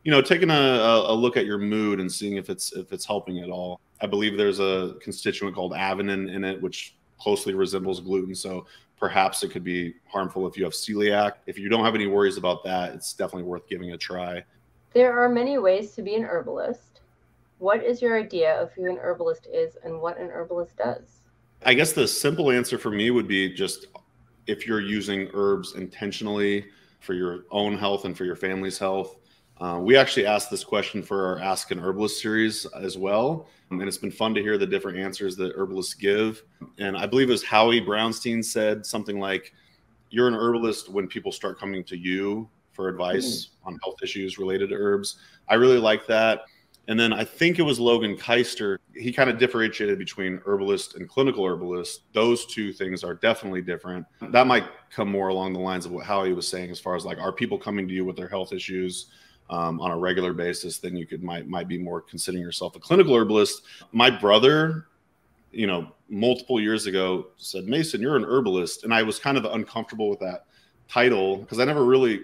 [0.03, 3.05] you know taking a, a, look at your mood and seeing if it's if it's
[3.05, 3.79] helping at all.
[4.01, 8.33] I believe there's a constituent called avenin in it, which closely resembles gluten.
[8.33, 8.65] So
[8.99, 11.33] perhaps it could be harmful if you have celiac.
[11.45, 14.43] If you don't have any worries about that, it's definitely worth giving a try.
[14.93, 17.01] there are many ways to be an herbalist
[17.59, 21.21] what is your idea of who an herbalist is and what an herbalist does
[21.65, 23.87] I guess the simple answer for me would be just
[24.45, 26.65] if you're using herbs intentionally
[26.99, 29.17] for your own health and for your family's health.
[29.59, 33.47] Uh, we actually asked this question for our Ask an Herbalist series as well.
[33.69, 36.43] And it's been fun to hear the different answers that herbalists give.
[36.77, 39.53] And I believe it was Howie Brownstein said something like,
[40.09, 43.69] You're an herbalist when people start coming to you for advice hmm.
[43.69, 45.17] on health issues related to herbs.
[45.49, 46.41] I really like that.
[46.89, 48.77] And then I think it was Logan Keister.
[48.95, 52.03] He kind of differentiated between herbalist and clinical herbalist.
[52.13, 54.05] Those two things are definitely different.
[54.21, 57.03] That might come more along the lines of what Howie was saying, as far as
[57.03, 59.07] like, are people coming to you with their health issues
[59.49, 60.79] um, on a regular basis?
[60.79, 63.63] Then you could might might be more considering yourself a clinical herbalist.
[63.91, 64.87] My brother,
[65.51, 69.45] you know, multiple years ago said, Mason, you're an herbalist, and I was kind of
[69.45, 70.45] uncomfortable with that
[70.87, 72.21] title because I never really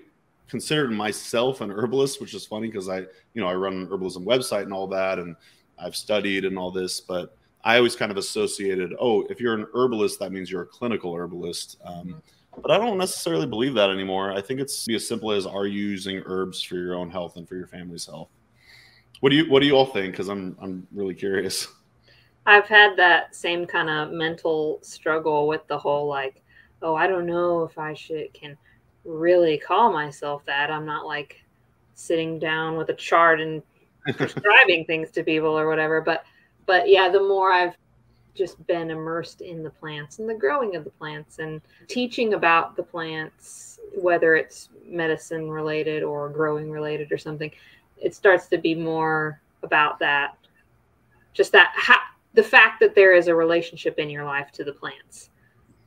[0.47, 4.23] considered myself an herbalist, which is funny because I, you know, I run an herbalism
[4.23, 5.35] website and all that, and
[5.79, 9.67] I've studied and all this, but I always kind of associated, oh, if you're an
[9.73, 11.77] herbalist, that means you're a clinical herbalist.
[11.83, 12.21] Um,
[12.61, 14.31] but I don't necessarily believe that anymore.
[14.31, 17.37] I think it's be as simple as are you using herbs for your own health
[17.37, 18.29] and for your family's health?
[19.19, 20.13] What do you What do you all think?
[20.13, 21.67] Because I'm I'm really curious.
[22.45, 26.43] I've had that same kind of mental struggle with the whole like,
[26.81, 28.57] oh, I don't know if I should can
[29.05, 30.69] really call myself that.
[30.69, 31.41] I'm not like
[31.95, 33.61] sitting down with a chart and
[34.17, 36.01] prescribing things to people or whatever.
[36.01, 36.25] But
[36.65, 37.75] but yeah, the more I've
[38.35, 42.75] just been immersed in the plants and the growing of the plants and teaching about
[42.75, 47.51] the plants, whether it's medicine related or growing related or something,
[47.97, 50.37] it starts to be more about that.
[51.33, 54.73] Just that ha- the fact that there is a relationship in your life to the
[54.73, 55.29] plants.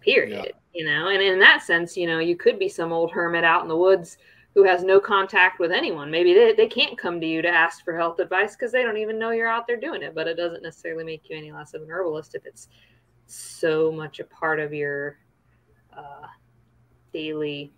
[0.00, 0.52] Period.
[0.72, 3.62] You know, and in that sense, you know, you could be some old hermit out
[3.62, 4.18] in the woods
[4.56, 6.10] who has no contact with anyone.
[6.10, 8.96] Maybe they, they can't come to you to ask for health advice because they don't
[8.96, 10.14] even know you're out there doing it.
[10.14, 12.68] But it doesn't necessarily make you any less of an herbalist if it's
[13.26, 15.18] so much a part of your
[15.94, 16.26] uh,
[17.12, 17.70] daily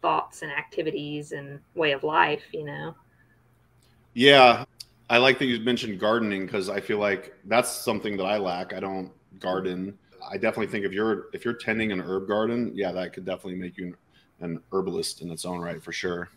[0.00, 2.94] thoughts and activities and way of life, you know?
[4.14, 4.66] Yeah,
[5.10, 8.72] I like that you mentioned gardening because I feel like that's something that I lack.
[8.72, 9.98] I don't garden.
[10.30, 13.56] I definitely think if you're if you're tending an herb garden, yeah, that could definitely
[13.56, 13.96] make you
[14.40, 16.28] an herbalist in its own right for sure.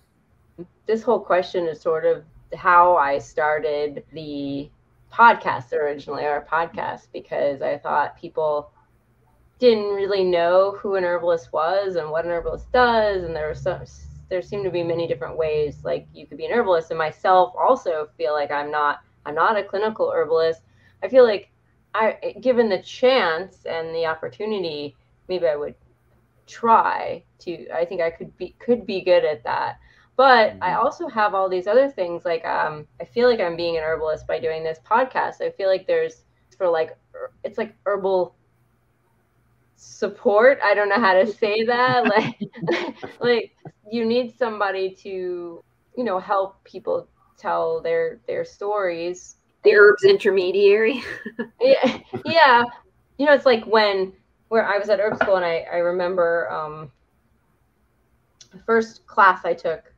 [0.85, 2.23] this whole question is sort of
[2.55, 4.69] how I started the
[5.11, 8.71] podcast originally, our podcast, because I thought people
[9.59, 13.61] didn't really know who an herbalist was and what an herbalist does, and there was
[13.61, 13.85] some
[14.29, 17.53] there seemed to be many different ways like you could be an herbalist and myself
[17.59, 20.61] also feel like I'm not I'm not a clinical herbalist.
[21.03, 21.49] I feel like
[21.93, 24.95] I given the chance and the opportunity,
[25.27, 25.75] maybe I would
[26.51, 29.79] try to I think I could be could be good at that.
[30.17, 33.77] But I also have all these other things like um I feel like I'm being
[33.77, 35.41] an herbalist by doing this podcast.
[35.41, 36.23] I feel like there's
[36.57, 38.35] for like er- it's like herbal
[39.75, 40.59] support.
[40.63, 42.05] I don't know how to say that.
[42.15, 43.55] like like
[43.89, 45.63] you need somebody to
[45.95, 49.37] you know, help people tell their their stories.
[49.63, 51.03] The herbs intermediary.
[51.61, 52.63] yeah, yeah.
[53.17, 54.13] You know, it's like when
[54.51, 56.91] where I was at herb school and I I remember um,
[58.51, 59.93] the first class I took,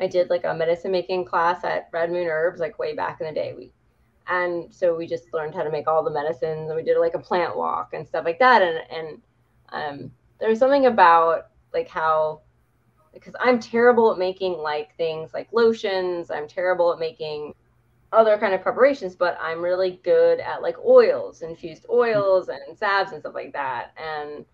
[0.00, 3.26] I did like a medicine making class at Red Moon Herbs, like way back in
[3.26, 3.52] the day.
[3.54, 3.70] We
[4.28, 7.12] and so we just learned how to make all the medicines and we did like
[7.12, 9.22] a plant walk and stuff like that and and
[9.68, 10.10] um,
[10.40, 12.40] there's something about like how
[13.12, 16.30] because I'm terrible at making like things like lotions.
[16.30, 17.52] I'm terrible at making
[18.16, 23.12] other kind of preparations, but I'm really good at like oils, infused oils and salves
[23.12, 23.92] and stuff like that.
[23.96, 24.44] And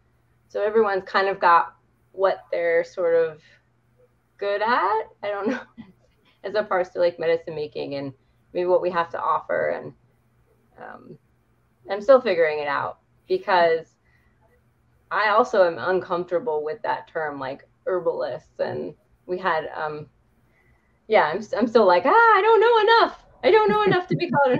[0.49, 1.77] so everyone's kind of got
[2.11, 3.41] what they're sort of
[4.37, 5.03] good at.
[5.23, 5.61] I don't know,
[6.45, 8.13] as opposed to like medicine making and
[8.53, 9.69] maybe what we have to offer.
[9.69, 9.93] And
[10.77, 11.17] um,
[11.89, 12.99] I'm still figuring it out
[13.29, 13.95] because
[15.13, 18.59] I also am uncomfortable with that term, like herbalists.
[18.59, 18.95] And
[19.27, 20.09] we had, um,
[21.07, 23.22] yeah, I'm, I'm still like, ah, I don't know enough.
[23.43, 24.59] I don't know enough to be called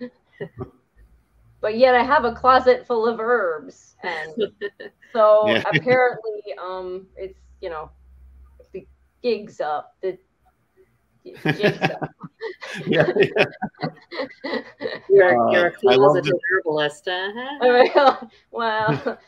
[0.00, 0.10] an
[1.60, 3.96] but yet I have a closet full of herbs.
[4.02, 4.52] And
[5.12, 5.62] so yeah.
[5.74, 7.90] apparently, um, it's, you know,
[8.72, 8.86] the
[9.22, 10.18] gig's up, the
[11.24, 12.10] jig's up.
[12.86, 13.44] yeah, yeah.
[15.10, 17.58] You're, uh, you're a closeted herbalist, uh-huh.
[17.60, 19.18] Oh well,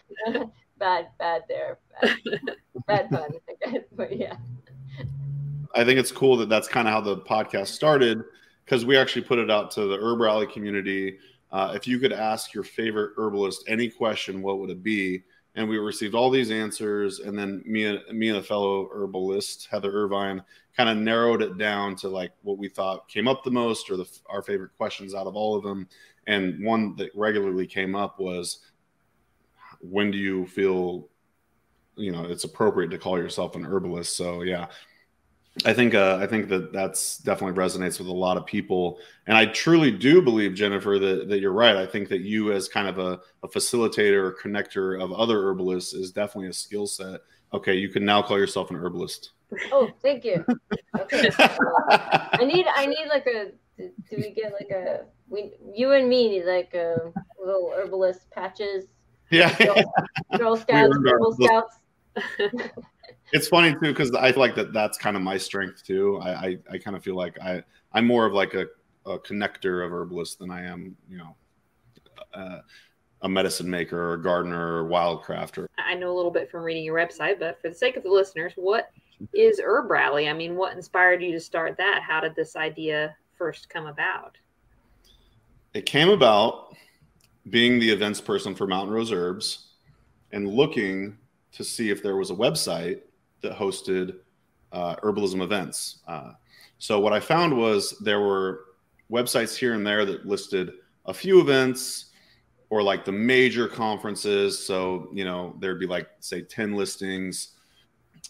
[0.79, 1.79] bad, bad there.
[2.01, 2.21] Bad,
[2.87, 4.37] bad pun, but yeah.
[5.75, 8.25] I think it's cool that that's kind of how the podcast started
[8.71, 11.19] because we actually put it out to the Herb Rally community.
[11.51, 15.25] Uh, if you could ask your favorite herbalist any question, what would it be?
[15.57, 19.67] And we received all these answers, and then me and me and a fellow herbalist,
[19.69, 20.45] Heather Irvine,
[20.77, 23.97] kind of narrowed it down to like what we thought came up the most, or
[23.97, 25.89] the, our favorite questions out of all of them.
[26.29, 28.61] And one that regularly came up was,
[29.81, 31.09] when do you feel,
[31.97, 34.17] you know, it's appropriate to call yourself an herbalist?
[34.17, 34.69] So yeah,
[35.67, 39.37] I think uh, I think that that's definitely resonates with a lot of people, and
[39.37, 41.77] I truly do believe Jennifer that, that you're right.
[41.77, 45.93] I think that you as kind of a, a facilitator or connector of other herbalists
[45.93, 47.21] is definitely a skill set.
[47.53, 49.33] Okay, you can now call yourself an herbalist.
[49.73, 50.45] Oh, thank you.
[50.99, 53.51] Okay, I need I need like a.
[53.77, 57.13] Do we get like a we you and me need like a
[57.45, 58.85] little herbalist patches?
[59.31, 59.95] Yeah, Girl,
[60.39, 61.77] Girl Scouts, Girl Scouts
[63.33, 66.19] it's funny too because I feel like that that's kind of my strength too.
[66.23, 67.63] I I, I kind of feel like I
[67.93, 68.67] I'm more of like a,
[69.07, 71.37] a connector of herbalists than I am, you know,
[72.35, 72.59] uh,
[73.23, 75.67] a medicine maker or a gardener or wildcrafter.
[75.79, 78.11] I know a little bit from reading your website, but for the sake of the
[78.11, 78.91] listeners, what
[79.35, 80.29] is Herb Rally?
[80.29, 82.03] I mean, what inspired you to start that?
[82.03, 84.39] How did this idea first come about?
[85.75, 86.75] It came about
[87.51, 89.69] being the events person for Mountain Rose Herbs
[90.33, 91.17] and looking
[91.53, 93.01] to see if there was a website
[93.43, 94.17] that hosted
[94.73, 96.01] uh, herbalism events.
[96.07, 96.33] Uh,
[96.79, 98.65] so what I found was there were
[99.11, 100.73] websites here and there that listed
[101.07, 102.07] a few events
[102.71, 104.65] or like the major conferences.
[104.65, 107.57] So, you know, there'd be like, say, 10 listings.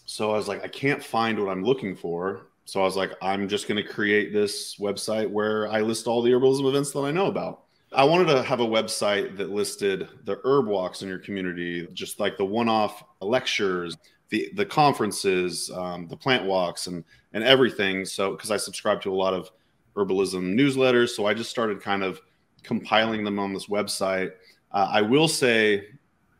[0.05, 2.47] So I was like, I can't find what I'm looking for.
[2.65, 6.21] So I was like, I'm just going to create this website where I list all
[6.21, 7.63] the herbalism events that I know about.
[7.93, 12.19] I wanted to have a website that listed the herb walks in your community, just
[12.19, 13.97] like the one off lectures,
[14.31, 18.05] the the conferences, um, the plant walks, and and everything.
[18.05, 19.51] So because I subscribe to a lot of
[19.95, 22.19] herbalism newsletters, so I just started kind of
[22.63, 24.31] compiling them on this website.
[24.71, 25.89] Uh, I will say,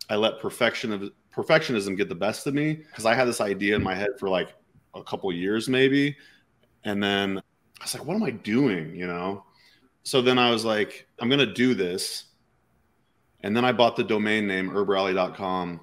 [0.09, 3.75] I let perfection of perfectionism get the best of me because I had this idea
[3.75, 4.55] in my head for like
[4.95, 6.15] a couple years maybe,
[6.85, 8.95] and then I was like, what am I doing?
[8.95, 9.43] You know.
[10.03, 12.23] So then I was like, I'm gonna do this,
[13.41, 15.81] and then I bought the domain name herbrally.com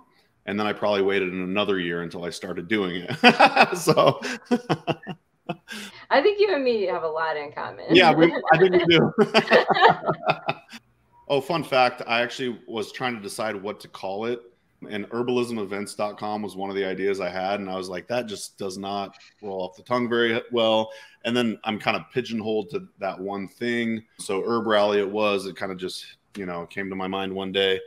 [0.48, 3.18] and then I probably waited another year until I started doing it.
[3.76, 4.18] so
[6.08, 7.84] I think you and me have a lot in common.
[7.90, 9.12] yeah, we, I think we do.
[11.28, 14.40] oh, fun fact I actually was trying to decide what to call it.
[14.88, 17.60] And herbalismevents.com was one of the ideas I had.
[17.60, 20.90] And I was like, that just does not roll off the tongue very well.
[21.26, 24.02] And then I'm kind of pigeonholed to that one thing.
[24.18, 25.44] So Herb Rally it was.
[25.44, 26.06] It kind of just,
[26.36, 27.78] you know, came to my mind one day.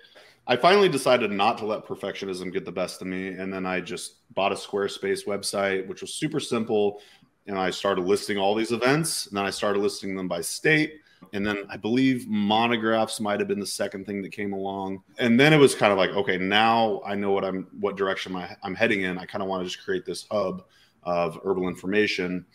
[0.47, 3.29] I finally decided not to let perfectionism get the best of me.
[3.29, 7.01] And then I just bought a Squarespace website, which was super simple.
[7.47, 9.27] And I started listing all these events.
[9.27, 10.95] And then I started listing them by state.
[11.33, 15.03] And then I believe monographs might have been the second thing that came along.
[15.19, 18.35] And then it was kind of like, okay, now I know what I'm, what direction
[18.35, 19.17] I, I'm heading in.
[19.17, 20.63] I kind of want to just create this hub
[21.03, 22.45] of herbal information.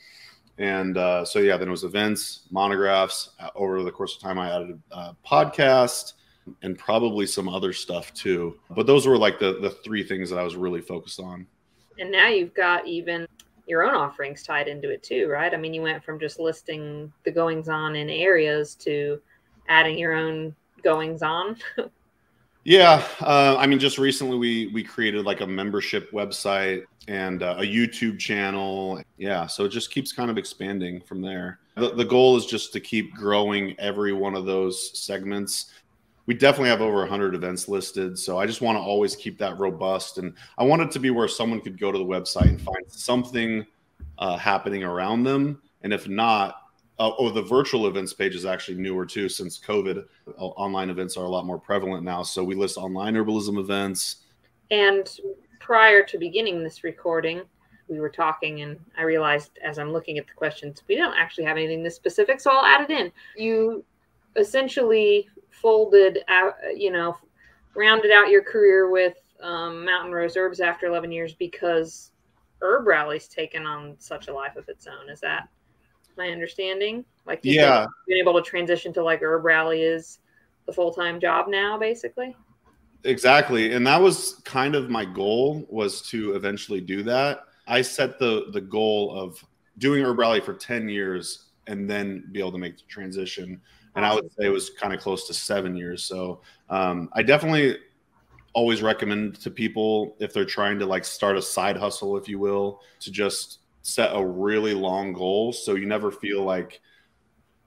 [0.58, 3.30] And uh, so, yeah, then it was events, monographs.
[3.38, 6.14] Uh, over the course of time, I added a podcast
[6.62, 8.58] and probably some other stuff too.
[8.70, 11.46] But those were like the the three things that I was really focused on.
[11.98, 13.26] And now you've got even
[13.66, 15.52] your own offerings tied into it too, right?
[15.52, 19.20] I mean, you went from just listing the goings on in areas to
[19.68, 21.56] adding your own goings on.
[22.64, 27.56] yeah, uh, I mean, just recently we we created like a membership website and uh,
[27.58, 29.02] a YouTube channel.
[29.16, 31.60] Yeah, so it just keeps kind of expanding from there.
[31.76, 35.72] The, the goal is just to keep growing every one of those segments
[36.26, 39.58] we definitely have over 100 events listed so i just want to always keep that
[39.58, 42.60] robust and i want it to be where someone could go to the website and
[42.60, 43.64] find something
[44.18, 46.62] uh, happening around them and if not
[46.98, 50.04] uh, oh the virtual events page is actually newer too since covid
[50.38, 54.16] uh, online events are a lot more prevalent now so we list online herbalism events.
[54.70, 55.08] And
[55.60, 57.42] prior to beginning this recording
[57.88, 61.44] we were talking and i realized as i'm looking at the questions we don't actually
[61.44, 63.12] have anything this specific so i'll add it in.
[63.36, 63.84] You
[64.36, 65.28] essentially
[65.60, 67.16] folded out, you know,
[67.74, 72.12] rounded out your career with um, Mountain Rose Herbs after 11 years because
[72.62, 75.10] Herb Rally's taken on such a life of its own.
[75.10, 75.48] Is that
[76.16, 77.04] my understanding?
[77.26, 80.18] Like, yeah, being able to transition to like Herb Rally is
[80.66, 82.34] the full time job now, basically.
[83.04, 87.44] Exactly, and that was kind of my goal was to eventually do that.
[87.66, 89.44] I set the the goal of
[89.78, 93.60] doing Herb Rally for 10 years and then be able to make the transition
[93.96, 96.04] and I would say it was kind of close to seven years.
[96.04, 97.78] So um, I definitely
[98.52, 102.38] always recommend to people if they're trying to like start a side hustle, if you
[102.38, 106.80] will, to just set a really long goal so you never feel like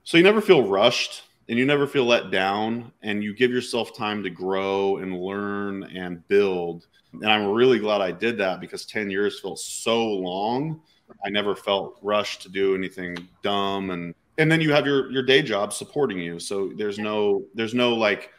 [0.03, 3.95] so you never feel rushed and you never feel let down and you give yourself
[3.95, 6.87] time to grow and learn and build.
[7.13, 10.81] And i'm really glad i did that because 10 years felt so long.
[11.25, 15.23] I never felt rushed to do anything dumb and and then you have your your
[15.23, 16.39] day job supporting you.
[16.39, 18.31] So there's no there's no like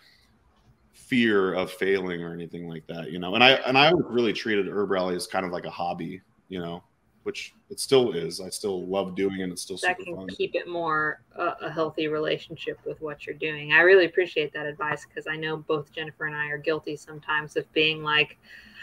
[0.93, 3.35] fear of failing or anything like that you know?
[3.35, 6.61] And i and i really treated herb rally as kind of like a hobby you
[6.61, 6.85] know
[7.25, 8.41] which it still is.
[8.41, 9.51] I still love doing it.
[9.51, 10.29] It's still that can fun.
[10.29, 13.73] keep it more uh, a healthy relationship with what you're doing.
[13.73, 17.57] I really appreciate that advice because i know both jennifer and i are guilty sometimes
[17.57, 18.39] of being like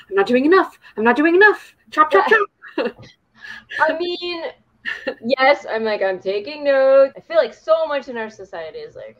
[0.10, 0.78] i'm not doing enough.
[0.98, 1.76] I'm not doing enough.
[1.92, 2.48] Chop chop chop.
[3.80, 4.44] I mean
[5.22, 7.14] yes, I'm like, I'm taking notes.
[7.16, 9.18] I feel like so much in our society is like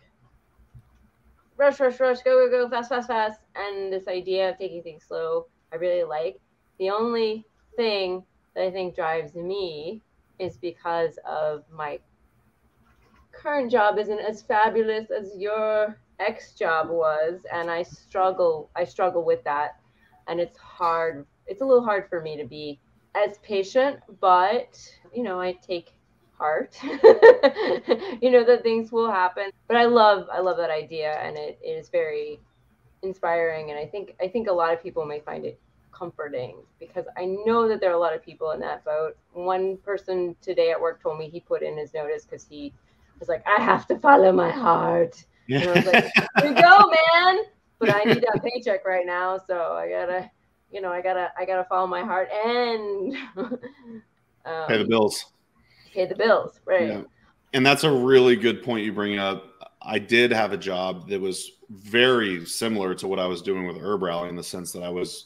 [1.58, 3.40] rush, rush, rush, go, go, go, fast, fast, fast.
[3.56, 6.40] And this idea of taking things slow, I really like.
[6.80, 8.24] The only thing
[8.56, 10.02] that I think drives me
[10.40, 12.00] is because of my
[13.32, 17.46] current job isn't as fabulous as your ex job was.
[17.52, 19.78] And I struggle, I struggle with that.
[20.28, 21.26] And it's hard.
[21.46, 22.80] It's a little hard for me to be
[23.16, 24.78] as patient, but
[25.18, 25.94] you know, I take
[26.38, 26.78] heart.
[26.84, 29.50] you know that things will happen.
[29.68, 32.40] But I love I love that idea and it, it is very
[33.02, 35.60] inspiring and I think I think a lot of people may find it
[35.92, 39.18] comforting because I know that there are a lot of people in that boat.
[39.34, 42.72] One person today at work told me he put in his notice because he
[43.20, 45.26] was like, I have to follow my heart.
[45.48, 45.62] Yeah.
[45.62, 47.46] And I was like, you go, man.
[47.80, 50.30] But I need that paycheck right now, so I gotta
[50.72, 53.16] you know, I gotta I gotta follow my heart and
[54.48, 55.34] um, pay the bills.
[55.94, 56.88] Pay the bills, right?
[56.88, 57.02] Yeah.
[57.54, 59.46] And that's a really good point you bring up.
[59.82, 63.78] I did have a job that was very similar to what I was doing with
[63.78, 65.26] Herb Rally in the sense that I was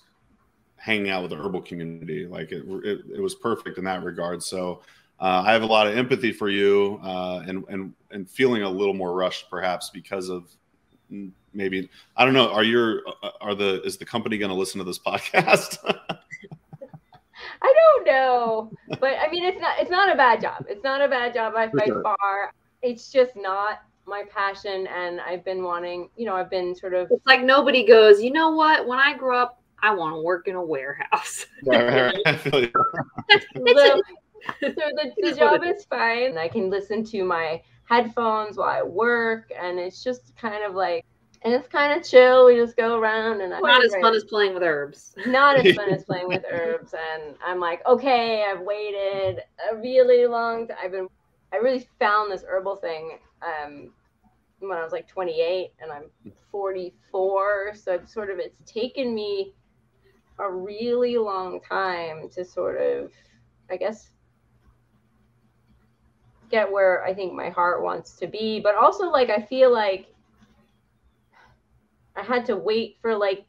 [0.76, 2.26] hanging out with the herbal community.
[2.26, 4.42] Like it, it, it was perfect in that regard.
[4.44, 4.82] So
[5.20, 8.70] uh, I have a lot of empathy for you uh, and and and feeling a
[8.70, 10.50] little more rushed perhaps because of
[11.54, 12.52] maybe I don't know.
[12.52, 15.78] Are your uh, are the is the company going to listen to this podcast?
[17.64, 20.66] I don't know, but I mean, it's not it's not a bad job.
[20.68, 22.02] It's not a bad job by, by sure.
[22.02, 22.54] far.
[22.82, 26.10] It's just not my passion, and I've been wanting.
[26.16, 27.08] You know, I've been sort of.
[27.12, 28.22] It's like nobody goes.
[28.22, 28.88] You know what?
[28.88, 31.46] When I grow up, I want to work in a warehouse.
[31.64, 32.40] Right, right, right.
[32.44, 34.02] so,
[34.62, 36.36] so the, the job is fine.
[36.36, 41.06] I can listen to my headphones while I work, and it's just kind of like
[41.44, 42.46] and it's kind of chill.
[42.46, 45.16] We just go around and I'm not as fun as playing with herbs.
[45.26, 46.94] Not as fun as playing with herbs.
[46.94, 50.78] And I'm like, okay, I've waited a really long time.
[50.84, 51.08] I've been,
[51.52, 53.92] I really found this herbal thing um,
[54.60, 57.74] when I was like 28, and I'm 44.
[57.76, 59.54] So it's sort of it's taken me
[60.38, 63.12] a really long time to sort of,
[63.70, 64.12] I guess,
[66.52, 68.60] get where I think my heart wants to be.
[68.60, 70.08] But also, like, I feel like
[72.16, 73.46] I had to wait for like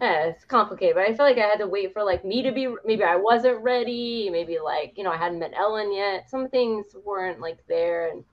[0.00, 2.52] eh, it's complicated, but I feel like I had to wait for like me to
[2.52, 6.30] be maybe I wasn't ready, maybe like, you know, I hadn't met Ellen yet.
[6.30, 8.24] Some things weren't like there and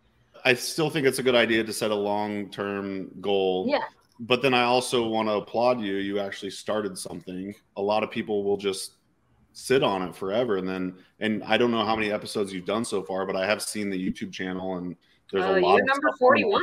[0.45, 3.65] I still think it's a good idea to set a long-term goal.
[3.67, 3.83] Yeah.
[4.19, 5.95] But then I also want to applaud you.
[5.95, 7.53] You actually started something.
[7.75, 8.93] A lot of people will just
[9.53, 10.57] sit on it forever.
[10.57, 13.45] And then, and I don't know how many episodes you've done so far, but I
[13.47, 14.95] have seen the YouTube channel and
[15.31, 15.75] there's Oh, a lot.
[15.75, 16.61] you're of number 41.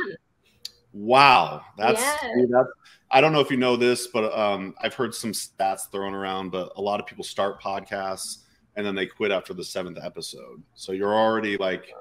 [0.95, 1.03] There.
[1.03, 2.21] Wow, that's, Yes.
[2.21, 2.69] see, that's
[3.11, 6.49] I don't know if you know this, but um, I've heard some stats thrown around.
[6.51, 8.39] But a lot of people start podcasts
[8.75, 10.61] and then they quit after the seventh episode.
[10.73, 11.93] So you're already like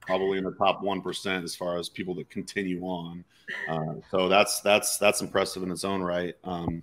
[0.00, 3.24] probably in the top one percent as far as people that continue on.
[3.68, 6.34] Uh, so that's that's that's impressive in its own right.
[6.44, 6.82] Um,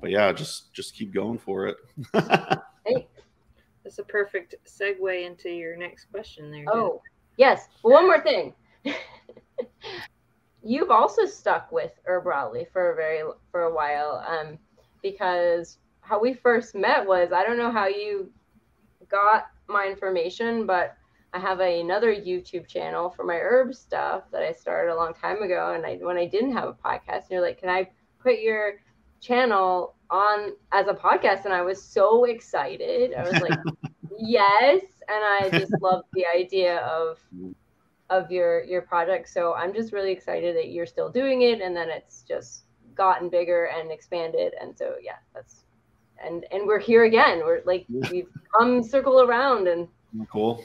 [0.00, 1.76] but yeah, just just keep going for it.
[2.86, 3.06] Hey,
[3.84, 6.64] That's a perfect segue into your next question there.
[6.64, 6.72] Jen.
[6.72, 7.02] Oh,
[7.36, 7.68] yes.
[7.82, 8.54] Well, one more thing.
[10.62, 14.58] You've also stuck with Herb Rally for a very for a while, um,
[15.02, 18.30] because how we first met was I don't know how you
[19.08, 20.96] got my information, but
[21.32, 25.14] I have a, another YouTube channel for my herb stuff that I started a long
[25.14, 27.88] time ago, and I when I didn't have a podcast, and you're like, "Can I
[28.22, 28.74] put your
[29.20, 33.14] channel on as a podcast?" And I was so excited.
[33.14, 33.58] I was like,
[34.18, 37.18] "Yes!" And I just loved the idea of
[38.10, 39.28] of your your project.
[39.28, 43.30] So I'm just really excited that you're still doing it, and then it's just gotten
[43.30, 44.52] bigger and expanded.
[44.60, 45.64] And so yeah, that's
[46.22, 47.38] and and we're here again.
[47.38, 50.62] We're like we've come circle around and mm, cool.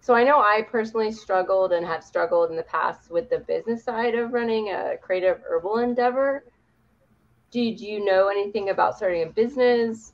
[0.00, 3.84] so I know I personally struggled and have struggled in the past with the business
[3.84, 6.44] side of running a creative herbal endeavor.
[7.50, 10.12] Did you know anything about starting a business?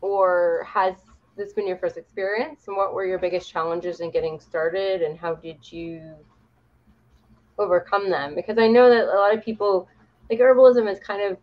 [0.00, 0.96] Or has
[1.36, 2.66] this been your first experience?
[2.68, 6.14] And what were your biggest challenges in getting started and how did you
[7.58, 8.34] overcome them?
[8.34, 9.88] Because I know that a lot of people
[10.30, 11.38] like herbalism is kind of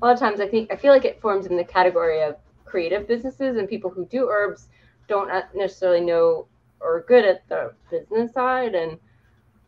[0.00, 2.36] a lot of times I think I feel like it forms in the category of
[2.64, 4.68] creative businesses and people who do herbs
[5.08, 6.46] don't necessarily know
[6.80, 8.98] or good at the business side and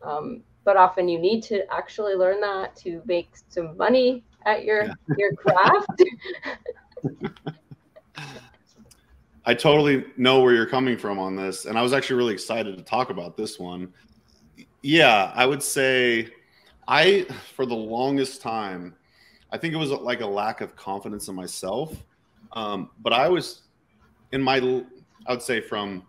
[0.03, 4.93] um, but often you need to actually learn that to make some money at your
[5.07, 5.15] Yeah.
[5.15, 6.01] your craft
[9.45, 12.77] I totally know where you're coming from on this, and I was actually really excited
[12.77, 13.91] to talk about this one.
[14.83, 16.29] Yeah, I would say
[16.87, 18.95] I, for the longest time,
[19.51, 21.95] I think it was like a lack of confidence in myself.
[22.53, 23.63] Um, but I was
[24.31, 24.57] in my,
[25.25, 26.03] I would say from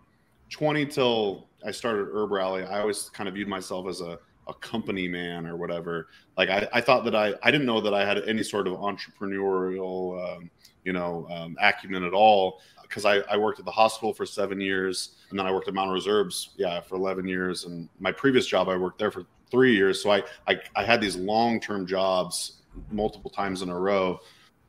[0.49, 4.53] 20 till I started Herb Rally, I always kind of viewed myself as a, a
[4.55, 6.07] company man or whatever.
[6.37, 8.73] Like I, I thought that I, I didn't know that I had any sort of
[8.73, 10.51] entrepreneurial, um,
[10.83, 14.61] you know, um, acumen at all because I, I worked at the hospital for seven
[14.61, 17.65] years and then I worked at Mountain Rose Herbs, yeah, for 11 years.
[17.65, 20.01] And my previous job, I worked there for three years.
[20.01, 22.61] So I, I, I had these long-term jobs
[22.91, 24.19] multiple times in a row.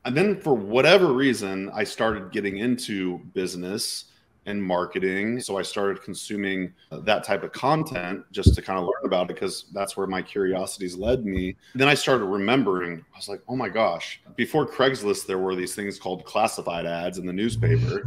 [0.06, 4.06] And then for whatever reason, I started getting into business
[4.46, 5.40] and marketing.
[5.40, 9.30] So I started consuming uh, that type of content just to kind of learn about
[9.30, 11.56] it because that's where my curiosities led me.
[11.74, 15.74] Then I started remembering, I was like, oh my gosh, before Craigslist, there were these
[15.74, 18.04] things called classified ads in the newspaper.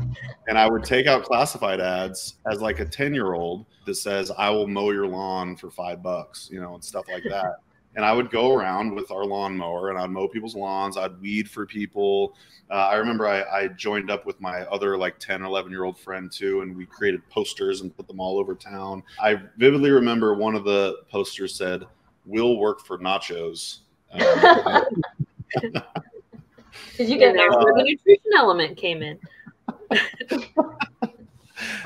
[0.48, 4.32] and I would take out classified ads as like a 10 year old that says,
[4.38, 7.58] I will mow your lawn for five bucks, you know, and stuff like that.
[7.98, 10.98] And I would go around with our lawnmower and I'd mow people's lawns.
[10.98, 12.36] I'd weed for people.
[12.70, 15.84] Uh, I remember I, I, joined up with my other like 10 or 11 year
[15.84, 19.02] old friend too, and we created posters and put them all over town.
[19.20, 21.86] I vividly remember one of the posters said,
[22.26, 23.80] We'll work for nachos.
[24.12, 24.22] Um,
[26.98, 27.50] Did you get that?
[27.50, 29.18] where the nutrition element came in.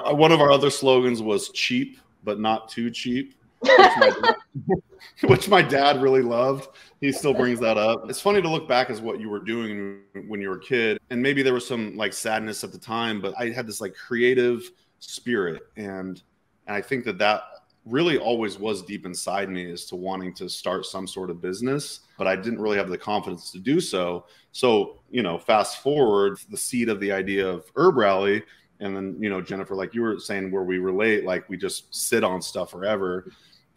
[0.03, 3.35] uh, one of our other slogans was cheap, but not too cheap.
[3.61, 4.33] Which my,
[5.23, 6.69] which my dad really loved.
[6.99, 8.09] He still brings that up.
[8.09, 10.99] It's funny to look back as what you were doing when you were a kid,
[11.09, 13.95] and maybe there was some like sadness at the time, but I had this like
[13.95, 16.21] creative spirit, and
[16.67, 17.41] and I think that that
[17.85, 22.01] really always was deep inside me as to wanting to start some sort of business,
[22.19, 24.25] but I didn't really have the confidence to do so.
[24.51, 28.43] So you know, fast forward the seed of the idea of Herb Rally
[28.79, 31.93] and then you know jennifer like you were saying where we relate like we just
[31.93, 33.31] sit on stuff forever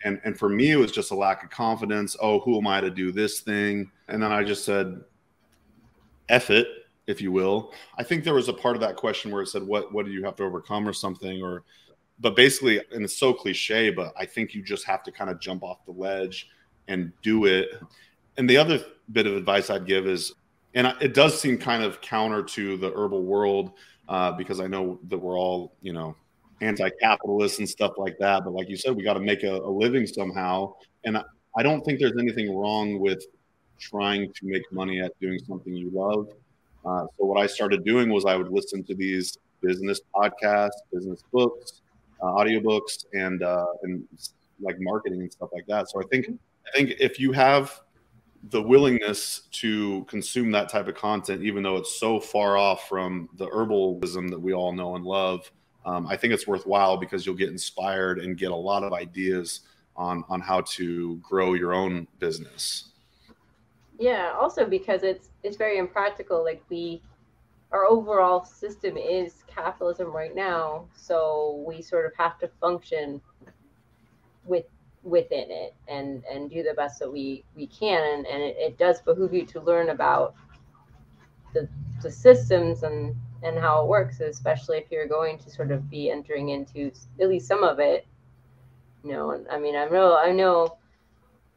[0.05, 2.17] and and for me it was just a lack of confidence.
[2.21, 3.91] Oh who am i to do this thing?
[4.09, 5.01] And then i just said
[6.29, 6.69] F it
[7.07, 7.73] if you will.
[7.99, 10.13] I think there was a part of that question where it said what what do
[10.13, 11.43] you have to overcome or something?
[11.43, 11.65] Or
[12.21, 15.41] but basically and it's so cliche but i think you just have to kind of
[15.41, 16.49] jump off the ledge
[16.87, 17.71] and do it.
[18.37, 20.33] And the other bit of advice i'd give is
[20.75, 23.73] and it does seem kind of counter to the herbal world
[24.09, 26.17] uh, because I know that we're all, you know,
[26.65, 28.45] anti-capitalist and stuff like that.
[28.45, 30.75] But like you said, we got to make a, a, living somehow.
[31.05, 31.23] And I,
[31.57, 33.25] I, don't think there's anything wrong with
[33.79, 36.29] trying to make money at doing something you love.
[36.85, 41.23] Uh, so what I started doing was I would listen to these business podcasts, business
[41.33, 41.83] books,
[42.23, 44.07] uh, audiobooks, and uh, and
[44.61, 45.91] like marketing and stuff like that.
[45.91, 46.27] So I think
[46.67, 47.81] I think if you have
[48.51, 53.29] the willingness to consume that type of content, even though it's so far off from
[53.37, 55.51] the herbalism that we all know and love,
[55.87, 59.61] um, I think it's worthwhile because you'll get inspired and get a lot of ideas
[59.97, 62.91] on on how to grow your own business.
[63.99, 66.43] Yeah, also because it's it's very impractical.
[66.43, 67.03] Like we,
[67.71, 73.21] our overall system is capitalism right now, so we sort of have to function
[74.45, 74.65] with
[75.03, 78.79] within it and and do the best that we we can and, and it, it
[78.79, 80.35] does behoove you to learn about
[81.53, 81.69] the
[82.03, 83.15] the systems and
[83.45, 86.91] and how it works especially if you're going to sort of be entering into
[87.21, 88.07] at least some of it.
[89.05, 90.79] You know i mean i know i know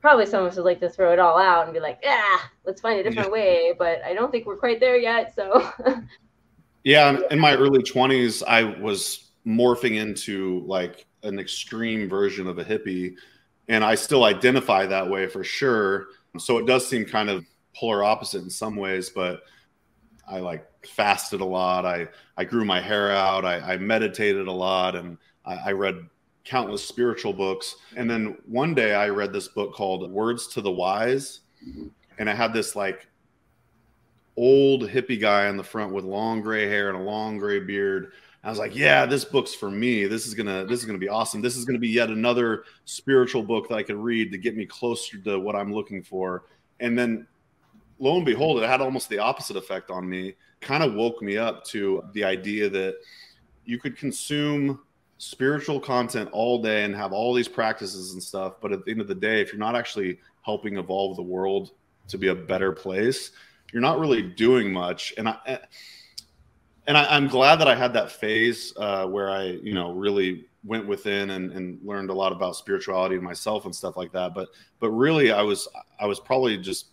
[0.02, 2.40] probably some of us would like to throw it all out and be like yeah
[2.66, 5.72] let's find a different way but i don't think we're quite there yet so.
[6.84, 12.66] Yeah in my early 20s i was morphing into like an extreme version of a
[12.66, 13.16] hippie
[13.68, 16.08] and I still identify that way for sure.
[16.38, 19.42] So it does seem kind of polar opposite in some ways, but
[20.28, 21.86] I like fasted a lot.
[21.86, 22.08] I
[22.38, 23.46] I grew my hair out.
[23.46, 26.08] I, I meditated a lot, and I, I read
[26.44, 27.76] countless spiritual books.
[27.96, 31.42] And then one day I read this book called Words to the Wise,
[32.18, 33.08] and I had this like
[34.36, 38.12] old hippie guy on the front with long gray hair and a long gray beard
[38.48, 40.06] I was like, yeah, this book's for me.
[40.06, 41.42] This is gonna this is gonna be awesome.
[41.42, 44.66] This is gonna be yet another spiritual book that I could read to get me
[44.66, 46.46] closer to what I'm looking for.
[46.80, 47.28] And then
[48.00, 50.36] lo and behold, it had almost the opposite effect on me.
[50.62, 52.95] Kind of woke me up to the idea that
[53.66, 54.80] you could consume
[55.18, 59.01] spiritual content all day and have all these practices and stuff, but at the end
[59.01, 61.72] of the day, if you're not actually helping evolve the world
[62.08, 63.32] to be a better place,
[63.74, 65.14] you're not really doing much.
[65.18, 65.60] And I
[66.88, 70.45] and I, am glad that I had that phase uh, where I, you know, really
[70.64, 74.34] went within and, and learned a lot about spirituality and myself and stuff like that.
[74.34, 74.49] But
[74.80, 75.68] but really, I was
[75.99, 76.88] I was probably just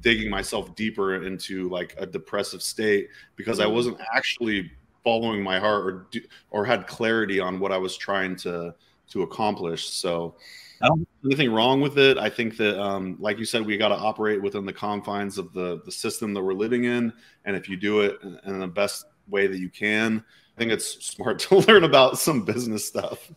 [0.00, 4.70] digging myself deeper into like a depressive state because I wasn't actually
[5.02, 6.06] following my heart or
[6.50, 8.74] or had clarity on what I was trying to
[9.10, 9.88] to accomplish.
[9.88, 10.36] So
[10.82, 12.16] I don't anything wrong with it.
[12.16, 15.52] I think that, um, like you said, we got to operate within the confines of
[15.52, 17.12] the the system that we're living in,
[17.44, 20.24] and if you do it in the best way that you can,
[20.56, 23.30] I think it's smart to learn about some business stuff.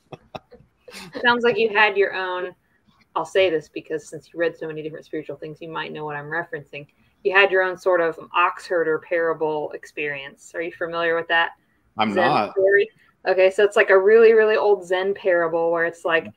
[1.25, 2.55] Sounds like you had your own.
[3.15, 6.05] I'll say this because since you read so many different spiritual things, you might know
[6.05, 6.87] what I'm referencing.
[7.23, 10.51] You had your own sort of ox herder parable experience.
[10.55, 11.51] Are you familiar with that?
[11.97, 12.51] I'm Zen not.
[12.51, 12.89] Story?
[13.27, 16.27] Okay, so it's like a really, really old Zen parable where it's like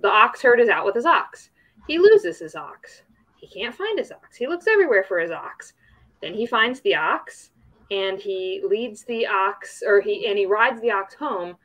[0.00, 1.50] the ox herd is out with his ox.
[1.88, 3.02] He loses his ox.
[3.36, 4.36] He can't find his ox.
[4.36, 5.72] He looks everywhere for his ox.
[6.20, 7.50] Then he finds the ox
[7.90, 11.56] and he leads the ox or he and he rides the ox home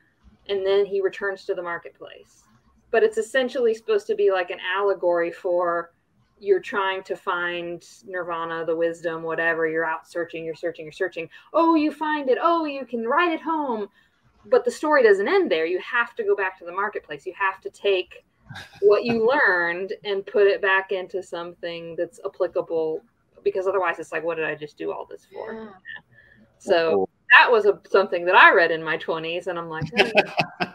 [0.48, 2.44] and then he returns to the marketplace.
[2.90, 5.92] But it's essentially supposed to be like an allegory for
[6.40, 9.66] you're trying to find nirvana, the wisdom, whatever.
[9.66, 11.28] You're out searching, you're searching, you're searching.
[11.52, 12.38] Oh, you find it.
[12.40, 13.88] Oh, you can ride it home.
[14.46, 15.66] But the story doesn't end there.
[15.66, 17.26] You have to go back to the marketplace.
[17.26, 18.24] You have to take
[18.80, 23.02] what you learned and put it back into something that's applicable
[23.44, 25.70] because otherwise it's like what did i just do all this for yeah.
[26.58, 27.08] so
[27.38, 30.12] that was a, something that i read in my 20s and i'm like hey,
[30.60, 30.64] hmm.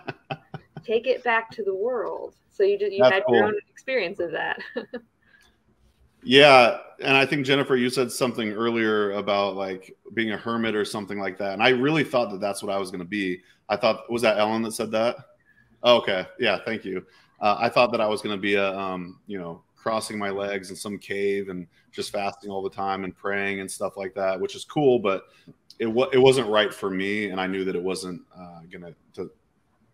[0.84, 2.36] take it back to the world.
[2.52, 3.36] So you did you that's had cool.
[3.36, 4.60] your own experience of that.
[6.26, 10.86] Yeah and i think jennifer you said something earlier about like being a hermit or
[10.86, 13.42] something like that and i really thought that that's what i was going to be.
[13.68, 15.18] I thought was that ellen that said that?
[15.84, 16.26] Oh, okay.
[16.40, 17.06] Yeah thank you.
[17.42, 20.30] Uh, I thought that I was going to be a, um, you know, crossing my
[20.30, 24.14] legs in some cave and just fasting all the time and praying and stuff like
[24.14, 25.26] that, which is cool, but
[25.78, 28.96] it w- it wasn't right for me, and I knew that it wasn't uh, gonna
[29.16, 29.30] to,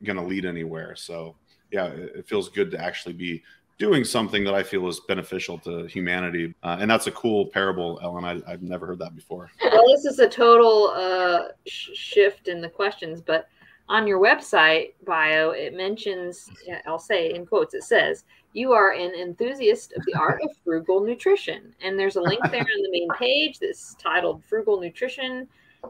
[0.03, 0.95] gonna lead anywhere.
[0.95, 1.35] So
[1.71, 3.43] yeah, it, it, feels good to actually be
[3.77, 7.99] doing something that I feel is beneficial to humanity, uh, and that's a cool parable,
[8.01, 8.25] Ellen.
[8.25, 9.49] I, have never heard that before.
[9.63, 13.47] Well, this is a total uh, sh- shift in the questions, but
[13.89, 16.49] on your website bio, it mentions,
[16.85, 18.23] I'll say in quotes, it says,
[18.53, 21.73] you are an enthusiast of the art of frugal nutrition.
[21.81, 25.47] And there's a link there on the main page that's titled Frugal Nutrition.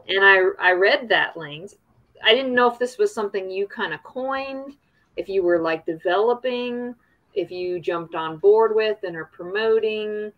[0.08, 1.72] And I, I read that link.
[2.24, 4.76] I didn't know if this was something you kind of coined,
[5.16, 6.94] if you were like developing,
[7.34, 10.32] if you jumped on board with and are promoting.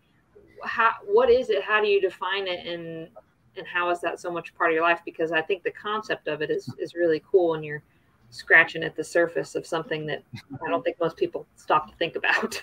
[0.63, 1.63] How, what is it?
[1.63, 2.65] How do you define it?
[2.65, 3.09] And
[3.57, 6.27] and how is that so much part of your life because i think the concept
[6.27, 7.83] of it is is really cool and you're
[8.29, 10.23] scratching at the surface of something that
[10.65, 12.61] i don't think most people stop to think about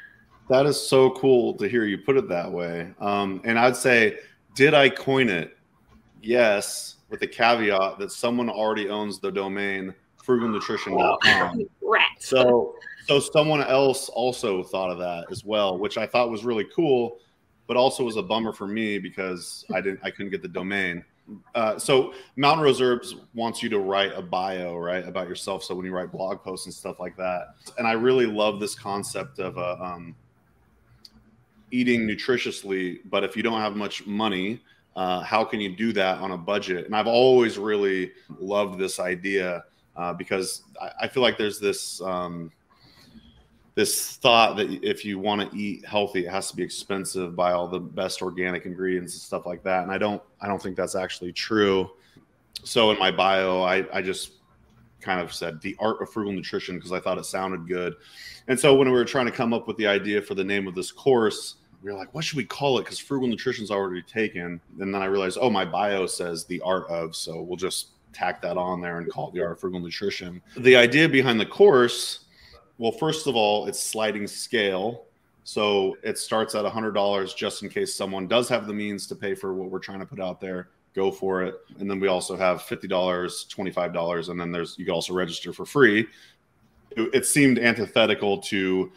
[0.48, 4.18] that is so cool to hear you put it that way um, and i'd say
[4.54, 5.56] did i coin it
[6.22, 9.94] yes with the caveat that someone already owns the domain
[10.26, 12.08] frugalnutrition.com Rat.
[12.18, 12.74] so
[13.06, 17.18] so someone else also thought of that as well, which I thought was really cool,
[17.66, 21.04] but also was a bummer for me because I didn't I couldn't get the domain.
[21.54, 25.62] Uh, so Mountain Rose Herbs wants you to write a bio, right, about yourself.
[25.64, 28.74] So when you write blog posts and stuff like that, and I really love this
[28.74, 30.14] concept of uh, um,
[31.70, 33.00] eating nutritiously.
[33.04, 34.60] But if you don't have much money,
[34.96, 36.86] uh, how can you do that on a budget?
[36.86, 39.64] And I've always really loved this idea
[39.96, 42.00] uh, because I, I, feel like there's this.
[42.02, 42.50] Um,
[43.74, 47.52] this thought that if you want to eat healthy, it has to be expensive, buy
[47.52, 49.82] all the best organic ingredients and stuff like that.
[49.82, 51.90] And I don't, I don't think that's actually true.
[52.64, 54.32] So in my bio, I, I just
[55.00, 57.94] kind of said the art of frugal nutrition because I thought it sounded good.
[58.48, 60.68] And so when we were trying to come up with the idea for the name
[60.68, 62.84] of this course, we were like, what should we call it?
[62.84, 64.60] Because frugal nutrition's already taken.
[64.80, 68.40] And then I realized, oh, my bio says the art of, so we'll just tack
[68.42, 70.40] that on there and call it the art of frugal nutrition.
[70.56, 72.22] The idea behind the course
[72.82, 75.04] well, first of all, it's sliding scale.
[75.44, 79.36] So it starts at $100 just in case someone does have the means to pay
[79.36, 80.70] for what we're trying to put out there.
[80.92, 81.54] Go for it.
[81.78, 85.64] And then we also have $50, $25, and then there's you can also register for
[85.64, 86.08] free.
[86.90, 88.90] It, it seemed antithetical to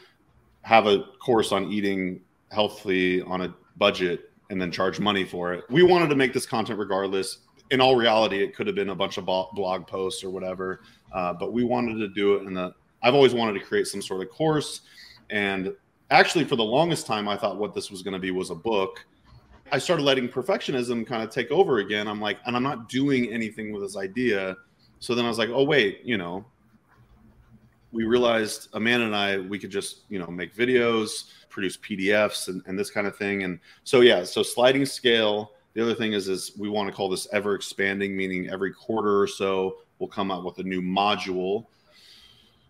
[0.64, 2.22] have a course on eating
[2.52, 5.64] healthy on a budget and then charge money for it.
[5.70, 7.40] We wanted to make this content regardless.
[7.72, 10.82] In all reality, it could have been a bunch of blog posts or whatever,
[11.12, 12.74] uh, but we wanted to do it in the
[13.06, 14.82] I've always wanted to create some sort of course.
[15.30, 15.74] And
[16.10, 18.56] actually, for the longest time, I thought what this was going to be was a
[18.56, 19.06] book.
[19.72, 22.08] I started letting perfectionism kind of take over again.
[22.08, 24.56] I'm like, and I'm not doing anything with this idea.
[25.00, 26.46] So then I was like, oh, wait, you know,
[27.96, 32.62] we realized Amanda and I, we could just, you know, make videos, produce PDFs and,
[32.68, 33.44] and this kind of thing.
[33.44, 35.54] And so, yeah, so sliding scale.
[35.74, 39.20] The other thing is, is we want to call this ever expanding, meaning every quarter
[39.20, 41.66] or so we'll come out with a new module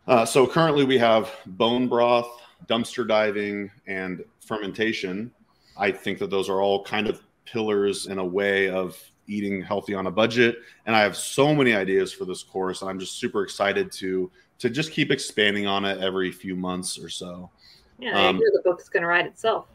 [0.07, 2.29] uh, so currently we have bone broth,
[2.67, 5.31] dumpster diving, and fermentation.
[5.77, 9.95] I think that those are all kind of pillars in a way of eating healthy
[9.95, 10.57] on a budget.
[10.85, 14.29] And I have so many ideas for this course, and I'm just super excited to
[14.59, 17.49] to just keep expanding on it every few months or so.
[17.99, 19.67] Yeah, um, the book's going to write itself.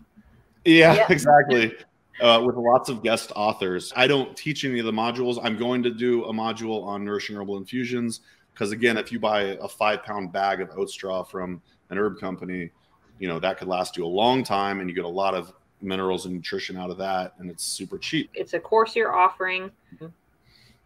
[0.65, 1.07] Yeah, yeah.
[1.13, 1.75] exactly.
[2.21, 3.95] Uh, with lots of guest authors.
[3.97, 5.39] I don't teach any of the modules.
[5.43, 8.21] I'm going to do a module on nourishing herbal infusions.
[8.53, 12.21] Because again, if you buy a five pound bag of oat straw from an herb
[12.21, 12.71] company,
[13.19, 15.53] you know that could last you a long time, and you get a lot of
[15.81, 18.31] minerals and nutrition out of that, and it's super cheap.
[18.35, 19.71] It's a course you're offering,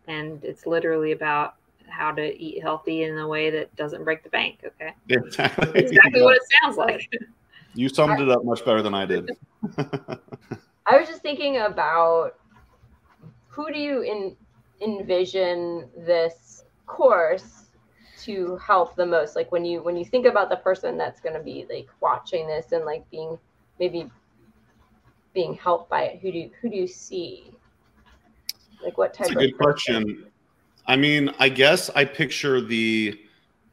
[0.07, 1.57] and it's literally about
[1.89, 4.61] how to eat healthy in a way that doesn't break the bank.
[4.65, 7.11] Okay, exactly, exactly what it sounds like.
[7.77, 9.31] You summed it up much better than I did.
[10.87, 12.37] I was just thinking about
[13.49, 14.37] who do you in,
[14.81, 17.65] envision this course
[18.23, 21.35] to help the most like when you when you think about the person that's going
[21.35, 23.37] to be like watching this and like being
[23.79, 24.11] maybe
[25.33, 27.51] being helped by it who do you, who do you see
[28.83, 30.27] like what type that's a good question
[30.87, 33.19] i mean i guess i picture the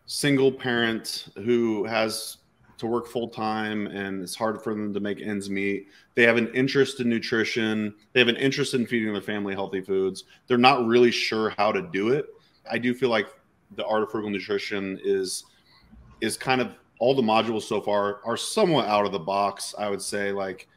[0.05, 2.37] single parent who has
[2.81, 5.87] to work full time and it's hard for them to make ends meet.
[6.15, 7.93] They have an interest in nutrition.
[8.11, 10.23] They have an interest in feeding their family healthy foods.
[10.47, 12.25] They're not really sure how to do it.
[12.69, 13.27] I do feel like
[13.75, 15.43] the art of frugal nutrition is
[16.21, 19.75] is kind of all the modules so far are somewhat out of the box.
[19.77, 20.67] I would say like.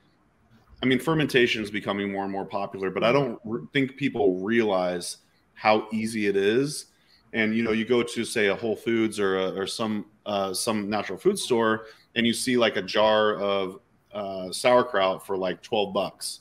[0.82, 3.41] I mean, fermentation is becoming more and more popular, but I don't
[3.72, 5.18] think people realize
[5.55, 6.86] how easy it is.
[7.32, 10.55] And you know, you go to say a Whole Foods or a, or some uh,
[10.55, 13.80] some natural food store, and you see like a jar of
[14.12, 16.40] uh, sauerkraut for like twelve bucks.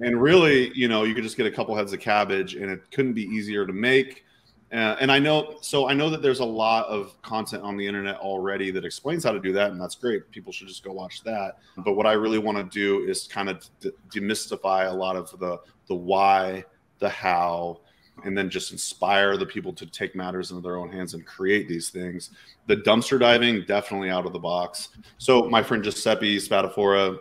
[0.00, 2.90] And really, you know, you could just get a couple heads of cabbage, and it
[2.90, 4.24] couldn't be easier to make.
[4.72, 7.84] Uh, and I know, so I know that there's a lot of content on the
[7.84, 10.30] internet already that explains how to do that, and that's great.
[10.30, 11.58] People should just go watch that.
[11.78, 15.36] But what I really want to do is kind of d- demystify a lot of
[15.40, 16.64] the the why,
[17.00, 17.80] the how,
[18.24, 21.68] and then just inspire the people to take matters into their own hands and create
[21.68, 22.30] these things.
[22.66, 24.88] The dumpster diving definitely out of the box.
[25.18, 27.18] So my friend Giuseppe Spadafora,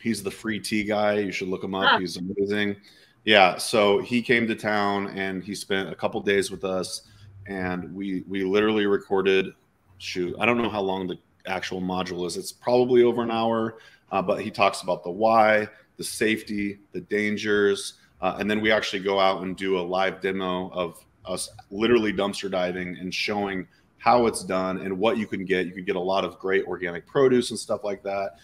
[0.00, 1.18] he's the free tea guy.
[1.18, 2.00] You should look him up.
[2.00, 2.76] He's amazing.
[3.24, 7.08] Yeah, so he came to town and he spent a couple days with us,
[7.46, 9.54] and we we literally recorded.
[9.98, 12.36] Shoot, I don't know how long the actual module is.
[12.36, 13.78] It's probably over an hour,
[14.12, 18.72] uh, but he talks about the why, the safety, the dangers, uh, and then we
[18.72, 23.68] actually go out and do a live demo of us literally dumpster diving and showing
[23.98, 25.66] how it's done and what you can get.
[25.66, 28.36] You can get a lot of great organic produce and stuff like that.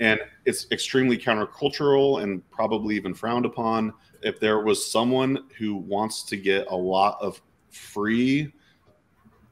[0.00, 6.22] And it's extremely countercultural and probably even frowned upon if there was someone who wants
[6.22, 8.50] to get a lot of free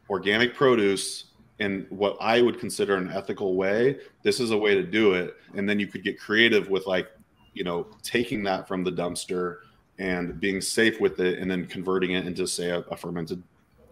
[0.08, 1.26] organic produce
[1.58, 5.34] in what I would consider an ethical way, this is a way to do it.
[5.54, 7.08] And then you could get creative with like,
[7.52, 9.58] you know, taking that from the dumpster
[9.98, 13.42] and being safe with it and then converting it into say a, a fermented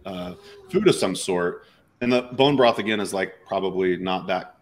[0.05, 0.33] uh,
[0.69, 1.65] food of some sort.
[2.01, 4.57] And the bone broth again is like probably not that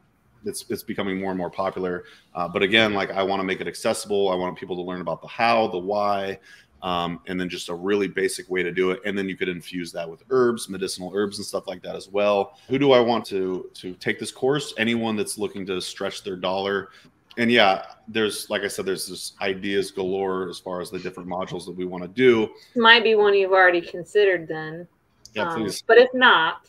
[0.45, 2.05] it's it's becoming more and more popular.
[2.35, 4.29] Uh, but again, like I want to make it accessible.
[4.29, 6.39] I want people to learn about the how, the why,
[6.81, 9.01] um, and then just a really basic way to do it.
[9.05, 12.09] And then you could infuse that with herbs, medicinal herbs, and stuff like that as
[12.09, 12.57] well.
[12.69, 14.73] Who do I want to to take this course?
[14.77, 16.89] Anyone that's looking to stretch their dollar.
[17.37, 21.29] And yeah, there's like I said, there's this ideas galore as far as the different
[21.29, 22.49] modules that we want to do.
[22.75, 24.87] Might be one you've already considered then.
[25.33, 25.81] Yeah, Um, please.
[25.87, 26.67] but if not,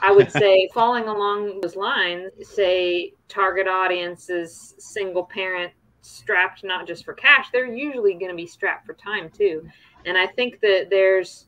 [0.00, 5.72] I would say following along those lines, say target audience is single parent
[6.02, 9.68] strapped not just for cash, they're usually going to be strapped for time too.
[10.06, 11.46] And I think that there's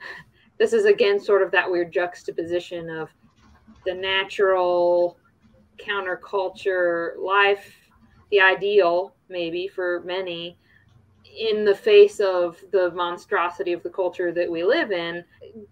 [0.58, 3.08] this is again sort of that weird juxtaposition of
[3.86, 5.16] the natural
[5.78, 7.74] counterculture life,
[8.30, 10.58] the ideal maybe for many
[11.38, 15.24] in the face of the monstrosity of the culture that we live in,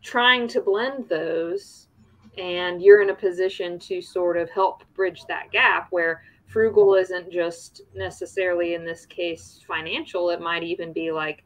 [0.02, 1.88] trying to blend those.
[2.36, 7.30] And you're in a position to sort of help bridge that gap where frugal isn't
[7.30, 11.44] just necessarily in this case financial, it might even be like,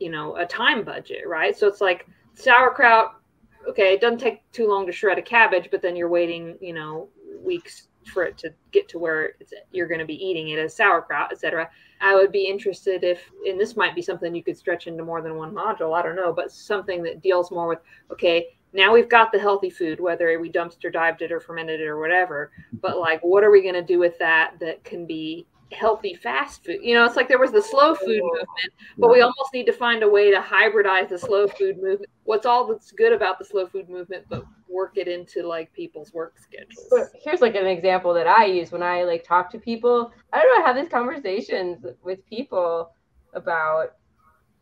[0.00, 1.56] you know, a time budget, right?
[1.56, 3.20] So it's like sauerkraut,
[3.68, 6.72] okay, it doesn't take too long to shred a cabbage, but then you're waiting, you
[6.72, 7.08] know,
[7.42, 10.76] weeks for it to get to where it's, you're going to be eating it as
[10.76, 11.68] sauerkraut, etc.
[12.00, 15.22] I would be interested if, and this might be something you could stretch into more
[15.22, 15.96] than one module.
[15.98, 17.80] I don't know, but something that deals more with
[18.10, 21.86] okay, now we've got the healthy food, whether we dumpster dived it or fermented it
[21.86, 22.52] or whatever.
[22.74, 23.00] But mm-hmm.
[23.00, 26.80] like, what are we going to do with that that can be healthy fast food?
[26.82, 29.72] You know, it's like there was the slow food movement, but we almost need to
[29.72, 32.10] find a way to hybridize the slow food movement.
[32.24, 36.12] What's all that's good about the slow food movement, but work it into like people's
[36.12, 36.88] work schedules.
[36.90, 40.12] But here's like an example that I use when I like talk to people.
[40.32, 42.90] I don't know, I have these conversations with people
[43.34, 43.90] about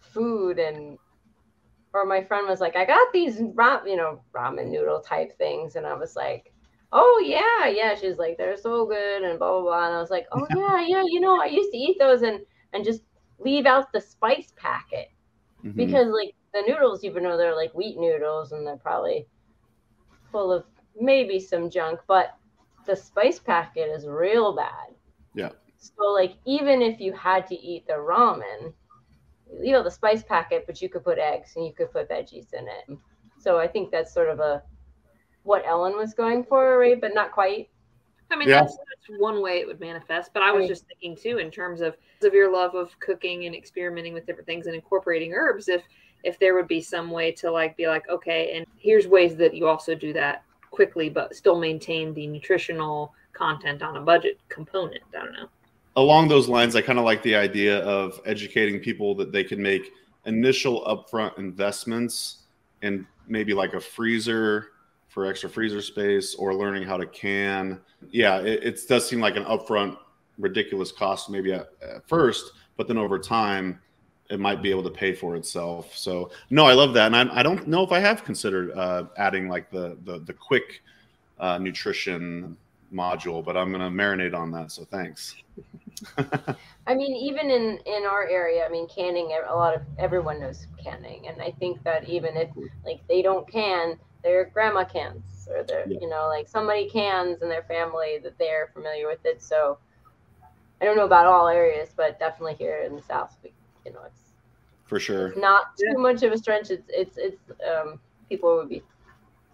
[0.01, 0.99] food and
[1.95, 5.77] or my friend was like, I got these ra- you know, ramen noodle type things
[5.77, 6.53] and I was like,
[6.93, 7.95] Oh yeah, yeah.
[7.95, 9.87] She's like, they're so good and blah blah blah.
[9.87, 12.41] And I was like, Oh yeah, yeah, you know, I used to eat those and
[12.73, 13.03] and just
[13.39, 15.09] leave out the spice packet
[15.63, 15.75] Mhm.
[15.77, 19.27] because like the noodles, even though they're like wheat noodles and they're probably
[20.35, 20.65] full of
[21.01, 22.35] maybe some junk, but
[22.87, 24.89] the spice packet is real bad.
[25.33, 25.51] Yeah.
[25.79, 28.73] So like even if you had to eat the ramen,
[29.63, 32.53] you know the spice packet, but you could put eggs and you could put veggies
[32.53, 32.99] in it.
[33.39, 34.61] So I think that's sort of a
[35.45, 37.01] what Ellen was going for, right?
[37.01, 37.69] But not quite.
[38.33, 38.63] I mean, Yeah.
[38.63, 40.33] that's, that's one way it would manifest.
[40.35, 40.69] But I was Right.
[40.69, 44.47] just thinking too, in terms of of your love of cooking and experimenting with different
[44.47, 45.69] things and incorporating herbs.
[45.69, 45.85] If
[46.25, 49.55] if there would be some way to like be like, okay, and here's ways that
[49.55, 55.03] you also do that quickly, but still maintain the nutritional content on a budget component.
[55.15, 55.49] I don't know.
[55.97, 59.63] along those lines, I kind of like the idea of educating people that they can
[59.63, 59.93] make
[60.27, 62.39] initial upfront investments
[62.83, 64.69] in maybe like a freezer
[65.09, 67.81] for extra freezer space or learning how to can.
[68.11, 69.97] Yeah, it, it does seem like an upfront
[70.39, 73.79] ridiculous cost maybe at, at first, but then over time,
[74.31, 75.97] it might be able to pay for itself.
[75.97, 79.05] So no, I love that, and I, I don't know if I have considered uh,
[79.17, 80.83] adding like the the, the quick
[81.39, 82.57] uh, nutrition
[82.93, 84.73] module, but I'm gonna marinate on that.
[84.73, 85.37] So thanks.
[86.87, 89.37] I mean, even in in our area, I mean, canning.
[89.49, 92.51] A lot of everyone knows canning, and I think that even if
[92.85, 95.99] like they don't can, their grandma cans, or their Yeah.
[96.01, 99.43] you know like somebody cans in their family that they're familiar with it.
[99.43, 99.79] So
[100.81, 103.54] I don't know about all areas, but definitely here in the south, we,
[103.85, 104.33] you know, it's
[104.85, 105.29] For sure.
[105.29, 105.97] it's not too Yeah.
[105.97, 106.71] much of a stretch.
[106.71, 108.83] It's it's it's um people would be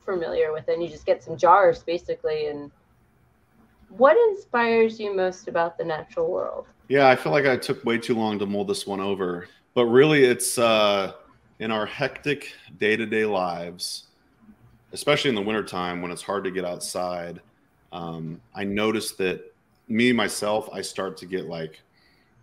[0.04, 0.74] familiar with it.
[0.74, 2.46] And you just get some jars basically.
[2.46, 2.70] And
[3.88, 6.66] what inspires you most about the natural world?
[6.88, 9.46] Yeah, I feel like I took way too long to mold this one over.
[9.74, 11.12] But really, it's uh,
[11.60, 14.08] in our hectic day to day lives,
[14.92, 17.40] especially in the wintertime when it's hard to get outside.
[17.92, 19.42] Um, I noticed that
[19.88, 21.80] me, myself, I start to get like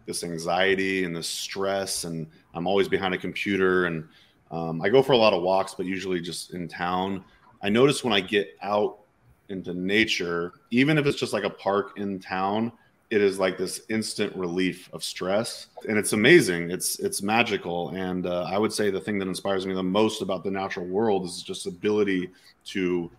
[0.08, 3.86] this anxiety and this stress, and I'm always behind a computer.
[3.86, 4.08] And
[4.50, 7.24] um, I go for a lot of walks, but usually just in town.
[7.62, 9.00] I notice when I get out
[9.50, 12.72] into nature, even if it's just like a park in town,
[13.10, 18.26] it is like this instant relief of stress and it's amazing it's it's magical and
[18.26, 21.26] uh, i would say the thing that inspires me the most about the natural world
[21.26, 22.30] is just ability
[22.66, 23.10] to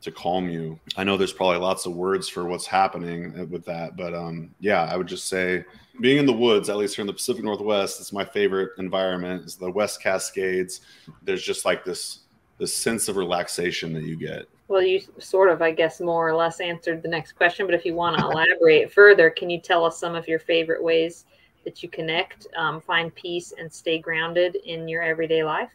[0.00, 3.96] to calm you i know there's probably lots of words for what's happening with that
[3.96, 5.64] but um yeah i would just say
[6.00, 9.44] being in the woods at least here in the pacific northwest it's my favorite environment
[9.44, 10.80] is the west cascades
[11.22, 12.20] there's just like this
[12.60, 16.36] this sense of relaxation that you get Well, you sort of, I guess, more or
[16.36, 17.66] less answered the next question.
[17.66, 20.82] But if you want to elaborate further, can you tell us some of your favorite
[20.82, 21.24] ways
[21.64, 25.70] that you connect, um, find peace, and stay grounded in your everyday life?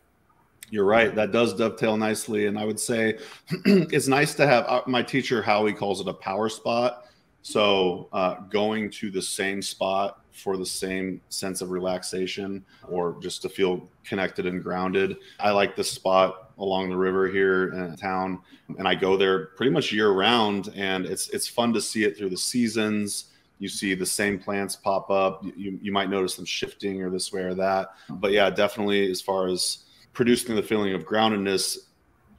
[0.70, 1.14] You're right.
[1.14, 2.48] That does dovetail nicely.
[2.48, 3.18] And I would say
[3.66, 7.06] it's nice to have uh, my teacher, Howie, calls it a power spot.
[7.42, 13.42] So uh, going to the same spot for the same sense of relaxation or just
[13.44, 15.18] to feel connected and grounded.
[15.40, 18.42] I like this spot along the river here in town
[18.78, 22.18] and I go there pretty much year round and it's it's fun to see it
[22.18, 23.26] through the seasons.
[23.60, 25.46] You see the same plants pop up.
[25.56, 27.90] You, you might notice them shifting or this way or that.
[28.10, 29.85] But yeah, definitely as far as
[30.16, 31.78] producing the feeling of groundedness,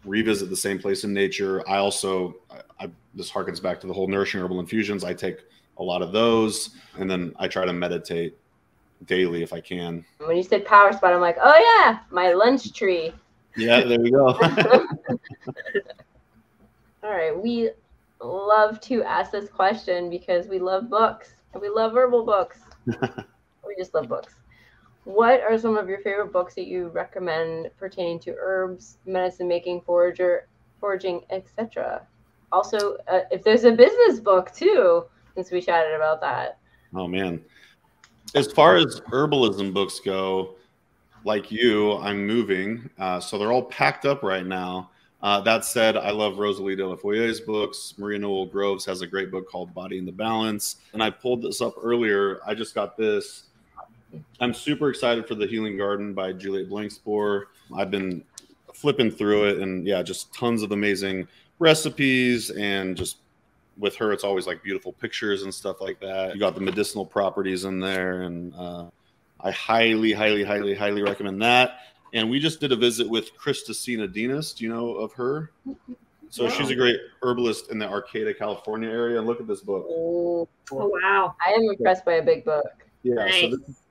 [0.04, 1.62] revisit the same place in nature.
[1.68, 5.04] I also, I, I, this harkens back to the whole nourishing herbal infusions.
[5.04, 5.38] I take
[5.78, 8.36] a lot of those, and then I try to meditate
[9.04, 10.04] daily if I can.
[10.18, 13.12] When you said power spot, I'm like, oh yeah, my lunch tree.
[13.56, 14.28] Yeah, there we go.
[17.02, 17.70] All right, we
[18.20, 22.58] love to ask this question because we love books and we love herbal books.
[22.86, 24.34] we just love books.
[25.06, 29.82] What are some of your favorite books that you recommend pertaining to herbs, medicine making,
[29.82, 30.48] forager,
[30.80, 32.04] foraging, etc.?
[32.50, 35.04] Also, uh, if there's a business book too,
[35.36, 36.58] since we chatted about that.
[36.92, 37.40] Oh man,
[38.34, 40.56] as far as herbalism books go,
[41.22, 44.90] like you, I'm moving, uh, so they're all packed up right now.
[45.22, 47.94] Uh, that said, I love Rosalee de la Forêt's books.
[47.96, 50.76] Maria Noel Groves has a great book called Body into Balance.
[50.92, 52.40] And I pulled this up earlier.
[52.44, 53.44] I just got this.
[54.40, 57.48] I'm super excited for The Healing Garden by Juliet Blankespoor.
[57.76, 58.24] I've been
[58.74, 61.26] flipping through it and yeah, just tons of amazing
[61.58, 63.18] recipes and just
[63.78, 66.34] with her, it's always like beautiful pictures and stuff like that.
[66.34, 68.86] You got the medicinal properties in there, and uh,
[69.40, 71.80] I highly, highly, highly, highly recommend that.
[72.14, 74.56] And we just did a visit with Christa Sinadinos.
[74.56, 75.50] Do you know of her?
[76.30, 76.50] So wow.
[76.50, 79.18] she's a great herbalist in the Arcata, California area.
[79.18, 79.86] And look at this book.
[79.88, 81.34] Oh, oh wow!
[81.44, 82.64] I am impressed by a big book.
[83.02, 83.14] Yeah.
[83.16, 83.40] Nice.
[83.40, 83.82] So this,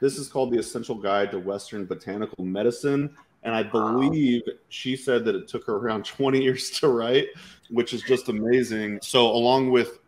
[0.00, 3.14] this is called the Essential Guide to Western Botanical Medicine.
[3.42, 4.52] And I believe wow.
[4.68, 7.28] she said that it took her around 20 years to write,
[7.68, 8.98] which is just amazing.
[9.02, 10.00] So, along with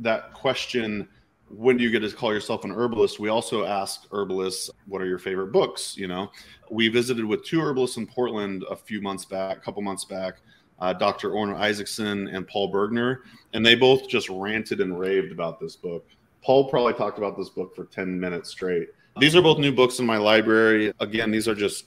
[0.00, 1.08] that question,
[1.56, 3.20] when do you get to call yourself an herbalist?
[3.20, 5.96] We also asked herbalists, what are your favorite books?
[5.96, 6.30] You know,
[6.70, 10.36] we visited with two herbalists in Portland a few months back, a couple months back,
[10.80, 11.32] uh, Dr.
[11.32, 13.18] Orrin Isaacson and Paul Bergner,
[13.52, 16.06] and they both just ranted and raved about this book.
[16.42, 18.88] Paul probably talked about this book for 10 minutes straight.
[19.18, 20.92] These are both new books in my library.
[21.00, 21.86] Again, these are just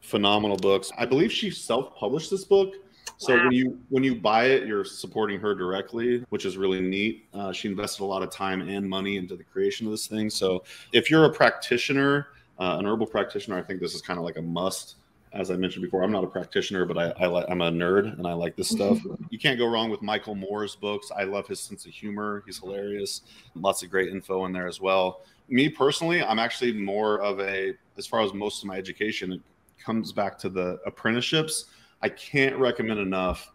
[0.00, 0.90] phenomenal books.
[0.98, 2.74] I believe she self-published this book.
[3.16, 3.44] So wow.
[3.44, 7.26] when you when you buy it, you're supporting her directly, which is really neat.
[7.34, 10.30] Uh, she invested a lot of time and money into the creation of this thing.
[10.30, 10.62] So
[10.92, 12.28] if you're a practitioner,
[12.60, 14.96] uh, an herbal practitioner, I think this is kind of like a must.
[15.32, 18.16] As I mentioned before, I'm not a practitioner, but I, I like I'm a nerd
[18.16, 18.98] and I like this stuff.
[19.30, 21.10] you can't go wrong with Michael Moore's books.
[21.14, 22.42] I love his sense of humor.
[22.46, 23.22] He's hilarious.
[23.54, 25.22] Lots of great info in there as well.
[25.48, 29.40] Me personally, I'm actually more of a as far as most of my education it
[29.82, 31.66] comes back to the apprenticeships.
[32.02, 33.52] I can't recommend enough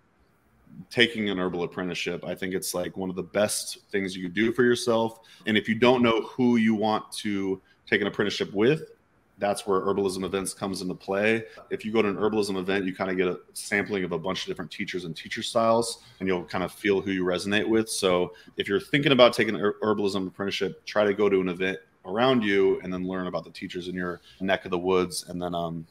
[0.90, 2.26] taking an herbal apprenticeship.
[2.26, 5.20] I think it's like one of the best things you can do for yourself.
[5.46, 8.84] And if you don't know who you want to take an apprenticeship with,
[9.38, 11.44] that's where herbalism events comes into play.
[11.70, 14.20] If you go to an herbalism event, you kind of get a sampling of a
[14.20, 17.68] bunch of different teachers and teacher styles, and you'll kind of feel who you resonate
[17.68, 17.90] with.
[17.90, 21.80] So if you're thinking about taking an herbalism apprenticeship, try to go to an event
[22.06, 25.42] around you and then learn about the teachers in your neck of the woods and
[25.42, 25.88] then um,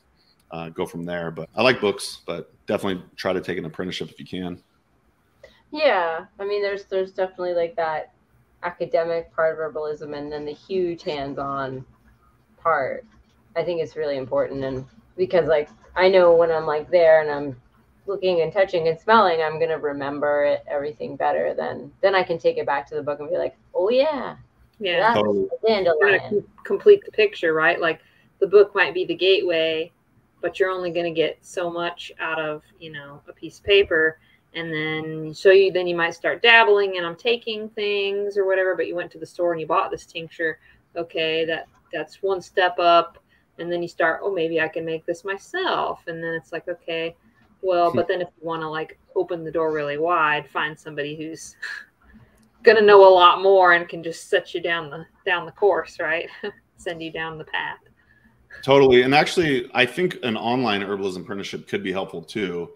[0.51, 1.31] uh, go from there.
[1.31, 4.63] But I like books, but definitely try to take an apprenticeship if you can.
[5.71, 8.13] Yeah, I mean, there's there's definitely like that
[8.63, 11.85] academic part of herbalism, and then the huge hands-on
[12.59, 13.07] part.
[13.57, 14.85] I think it's really important, and
[15.17, 17.61] because like I know when I'm like there and I'm
[18.07, 21.55] looking and touching and smelling, I'm gonna remember it everything better.
[21.55, 24.37] Then then I can take it back to the book and be like, oh yeah,
[24.79, 25.49] yeah, totally.
[25.67, 26.45] dandelion.
[26.65, 27.81] Complete the picture, right?
[27.81, 28.01] Like
[28.41, 29.93] the book might be the gateway
[30.43, 33.65] but you're only going to get so much out of you know a piece of
[33.65, 34.19] paper
[34.55, 38.75] and then so you then you might start dabbling and i'm taking things or whatever
[38.77, 40.59] but you went to the store and you bought this tincture
[40.97, 43.22] okay that that's one step up
[43.59, 46.67] and then you start oh maybe i can make this myself and then it's like
[46.69, 47.15] okay
[47.61, 47.97] well hmm.
[47.97, 51.57] but then if you want to like open the door really wide find somebody who's
[52.63, 55.99] gonna know a lot more and can just set you down the down the course
[56.01, 56.29] right
[56.77, 57.79] send you down the path
[58.61, 59.03] Totally.
[59.03, 62.71] And actually, I think an online herbalism apprenticeship could be helpful too.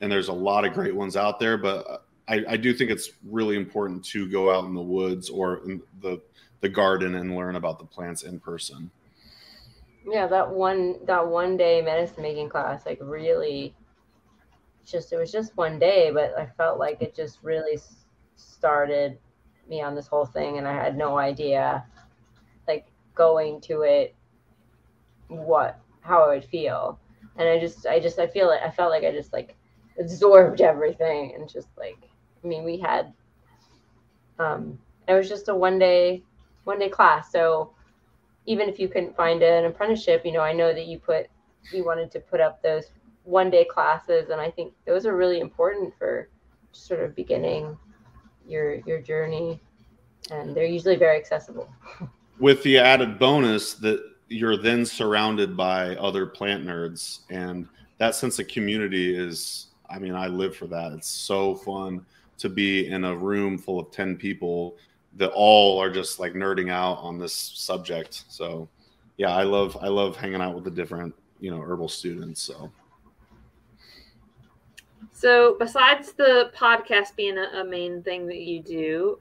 [0.00, 1.98] And there's a lot of great ones out there, but uh,
[2.28, 5.80] I, I do think it's really important to go out in the woods or in
[6.00, 6.20] the
[6.60, 8.90] the garden and learn about the plants in person.
[10.06, 13.74] Yeah, that one that one day medicine making class like really
[14.84, 17.78] just it was just one day, but I felt like it just really
[18.36, 19.18] started
[19.68, 21.84] me on this whole thing, and I had no idea,
[22.66, 24.14] like going to it,
[25.28, 26.98] what how I would feel,
[27.36, 29.54] and I just I just I feel like I felt like I just like
[30.00, 31.98] absorbed everything and just like
[32.42, 33.12] I mean we had
[34.38, 36.22] um it was just a one day
[36.64, 37.72] one day class so
[38.46, 41.26] even if you couldn't find an apprenticeship you know I know that you put
[41.72, 42.84] you wanted to put up those
[43.24, 46.28] one day classes and I think those are really important for
[46.72, 47.76] sort of beginning
[48.46, 49.60] your your journey
[50.30, 51.68] and they're usually very accessible
[52.38, 57.68] with the added bonus that you're then surrounded by other plant nerds and
[57.98, 60.92] that sense of community is I mean, I live for that.
[60.92, 62.06] It's so fun
[62.38, 64.76] to be in a room full of 10 people
[65.16, 68.24] that all are just like nerding out on this subject.
[68.28, 68.68] So,
[69.16, 72.70] yeah, I love I love hanging out with the different, you know, herbal students, so
[75.12, 79.18] so, besides the podcast being a, a, main thing that you do,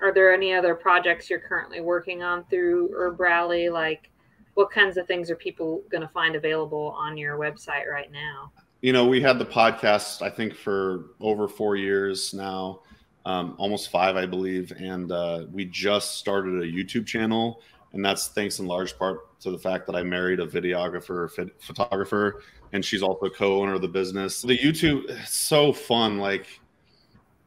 [0.00, 3.68] are there any other projects you're currently working on through Herb Rally?
[3.68, 4.10] Like,
[4.54, 8.50] what kinds of things are people going to find available on your website right now?
[8.82, 12.82] you know, we had the podcast, I think, for over four years now,
[13.26, 14.72] um, almost five, I believe.
[14.72, 17.60] And uh, we just started a YouTube channel.
[17.92, 22.42] And that's thanks in large part to the fact that I married a videographer, photographer,
[22.72, 24.42] and she's also co owner of the business.
[24.42, 26.18] The YouTube, is so fun.
[26.18, 26.60] Like,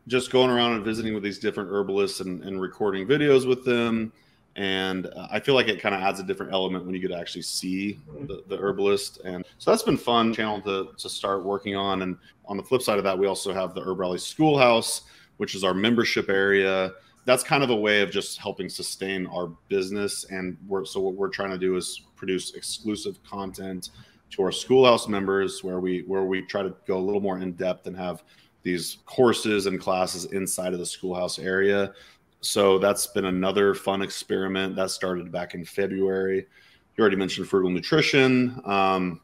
[0.08, 4.12] just going around and visiting with these different herbalists and, and recording videos with them
[4.60, 7.10] and uh, I feel like it kind of adds a different element when you get
[7.10, 9.22] to actually see the, the, herbalist.
[9.24, 12.02] And so that's been fun channel to, to start working on.
[12.02, 15.04] And on the flip side of that, we also have the Herb Rally Schoolhouse,
[15.40, 16.94] which is our membership area.
[17.26, 20.26] That's kind of a way of just helping sustain our business.
[20.30, 23.90] And we're, so what we're trying to do is produce exclusive content
[24.32, 27.52] to our schoolhouse members where we where we try to go a little more in
[27.54, 28.24] depth and have
[28.62, 31.94] these courses and classes inside of the schoolhouse area
[32.42, 36.48] so that's been another fun experiment that started back in February.
[36.96, 38.62] You already mentioned frugal nutrition.
[38.66, 39.22] Um,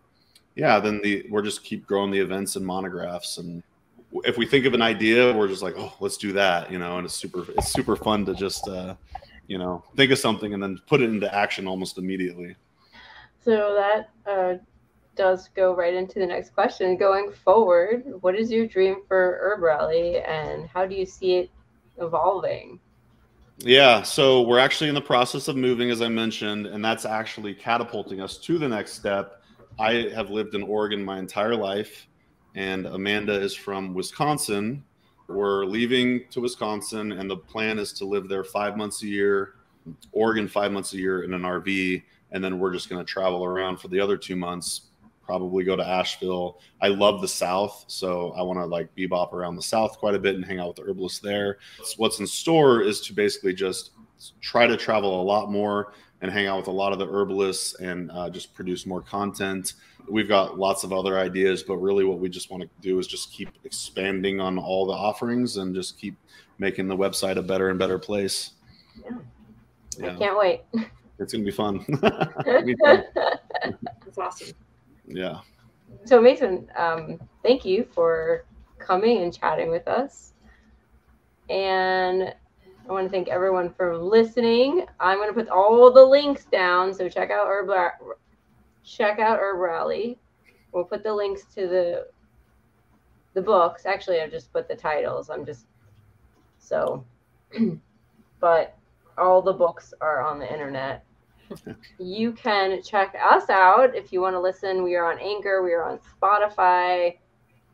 [0.55, 3.63] yeah, then the we're just keep growing the events and monographs, and
[4.24, 6.97] if we think of an idea, we're just like, oh, let's do that, you know.
[6.97, 8.95] And it's super, it's super fun to just, uh,
[9.47, 12.55] you know, think of something and then put it into action almost immediately.
[13.43, 14.55] So that uh,
[15.16, 16.97] does go right into the next question.
[16.97, 21.49] Going forward, what is your dream for Herb Rally, and how do you see it
[21.97, 22.80] evolving?
[23.59, 27.53] Yeah, so we're actually in the process of moving, as I mentioned, and that's actually
[27.53, 29.41] catapulting us to the next step.
[29.80, 32.07] I have lived in Oregon my entire life,
[32.55, 34.83] and Amanda is from Wisconsin.
[35.27, 39.55] We're leaving to Wisconsin, and the plan is to live there five months a year,
[40.11, 43.45] Oregon five months a year in an RV, and then we're just going to travel
[43.45, 44.87] around for the other two months
[45.25, 46.59] probably go to Asheville.
[46.81, 50.19] I love the South, so I want to like bebop around the South quite a
[50.19, 51.57] bit and hang out with the herbalists there.
[51.97, 53.91] What's in store is to basically just
[54.41, 55.93] try to travel a lot more
[56.26, 59.73] and hang out with a lot of the herbalists and uh, just produce more content.
[60.09, 63.05] We've got lots of other ideas, but really what we just want to do is
[63.05, 66.15] just keep expanding on all the offerings and just keep
[66.57, 68.53] making the website a better and better place.
[69.03, 69.17] Yeah.
[69.99, 70.15] yeah.
[70.15, 70.61] I can't wait.
[71.19, 71.86] It's going to be fun.
[74.03, 74.47] That's awesome.
[75.07, 75.41] Yeah.
[76.05, 78.45] So Mason, um, thank you for
[78.80, 80.34] coming and chatting with us.
[81.49, 82.34] And
[82.88, 84.86] I want to thank everyone for listening.
[84.99, 87.69] I'm going to put all the links down, so check out Herb
[88.83, 90.19] check out Herb Rally.
[90.71, 92.07] We'll put the links to the
[93.33, 93.86] the books.
[93.86, 95.29] Actually, I've just put the titles.
[95.29, 95.65] I'm just
[96.59, 97.03] so,
[98.39, 98.77] but
[99.17, 101.05] all the books are on the internet
[101.99, 104.83] you can check us out if you want to listen.
[104.83, 107.17] We are on Anchor, we are on Spotify,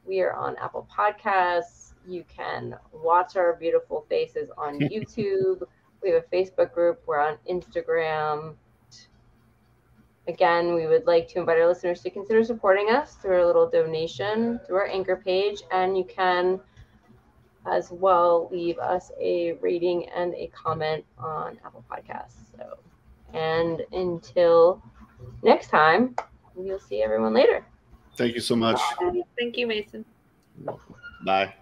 [0.05, 1.80] we are on Apple Podcasts.
[2.07, 5.63] You can watch our beautiful faces on YouTube.
[6.01, 8.55] we have a Facebook group, we're on Instagram.
[10.27, 13.69] Again, we would like to invite our listeners to consider supporting us through a little
[13.69, 16.59] donation through our Anchor page, and you can
[17.65, 22.37] as well leave us a rating and a comment on Apple Podcasts.
[22.55, 22.77] So
[23.33, 24.81] and until
[25.43, 26.15] next time,
[26.55, 27.65] we'll see everyone later.
[28.17, 28.79] Thank you so much.
[29.37, 30.05] Thank you, Mason.
[31.25, 31.53] Bye.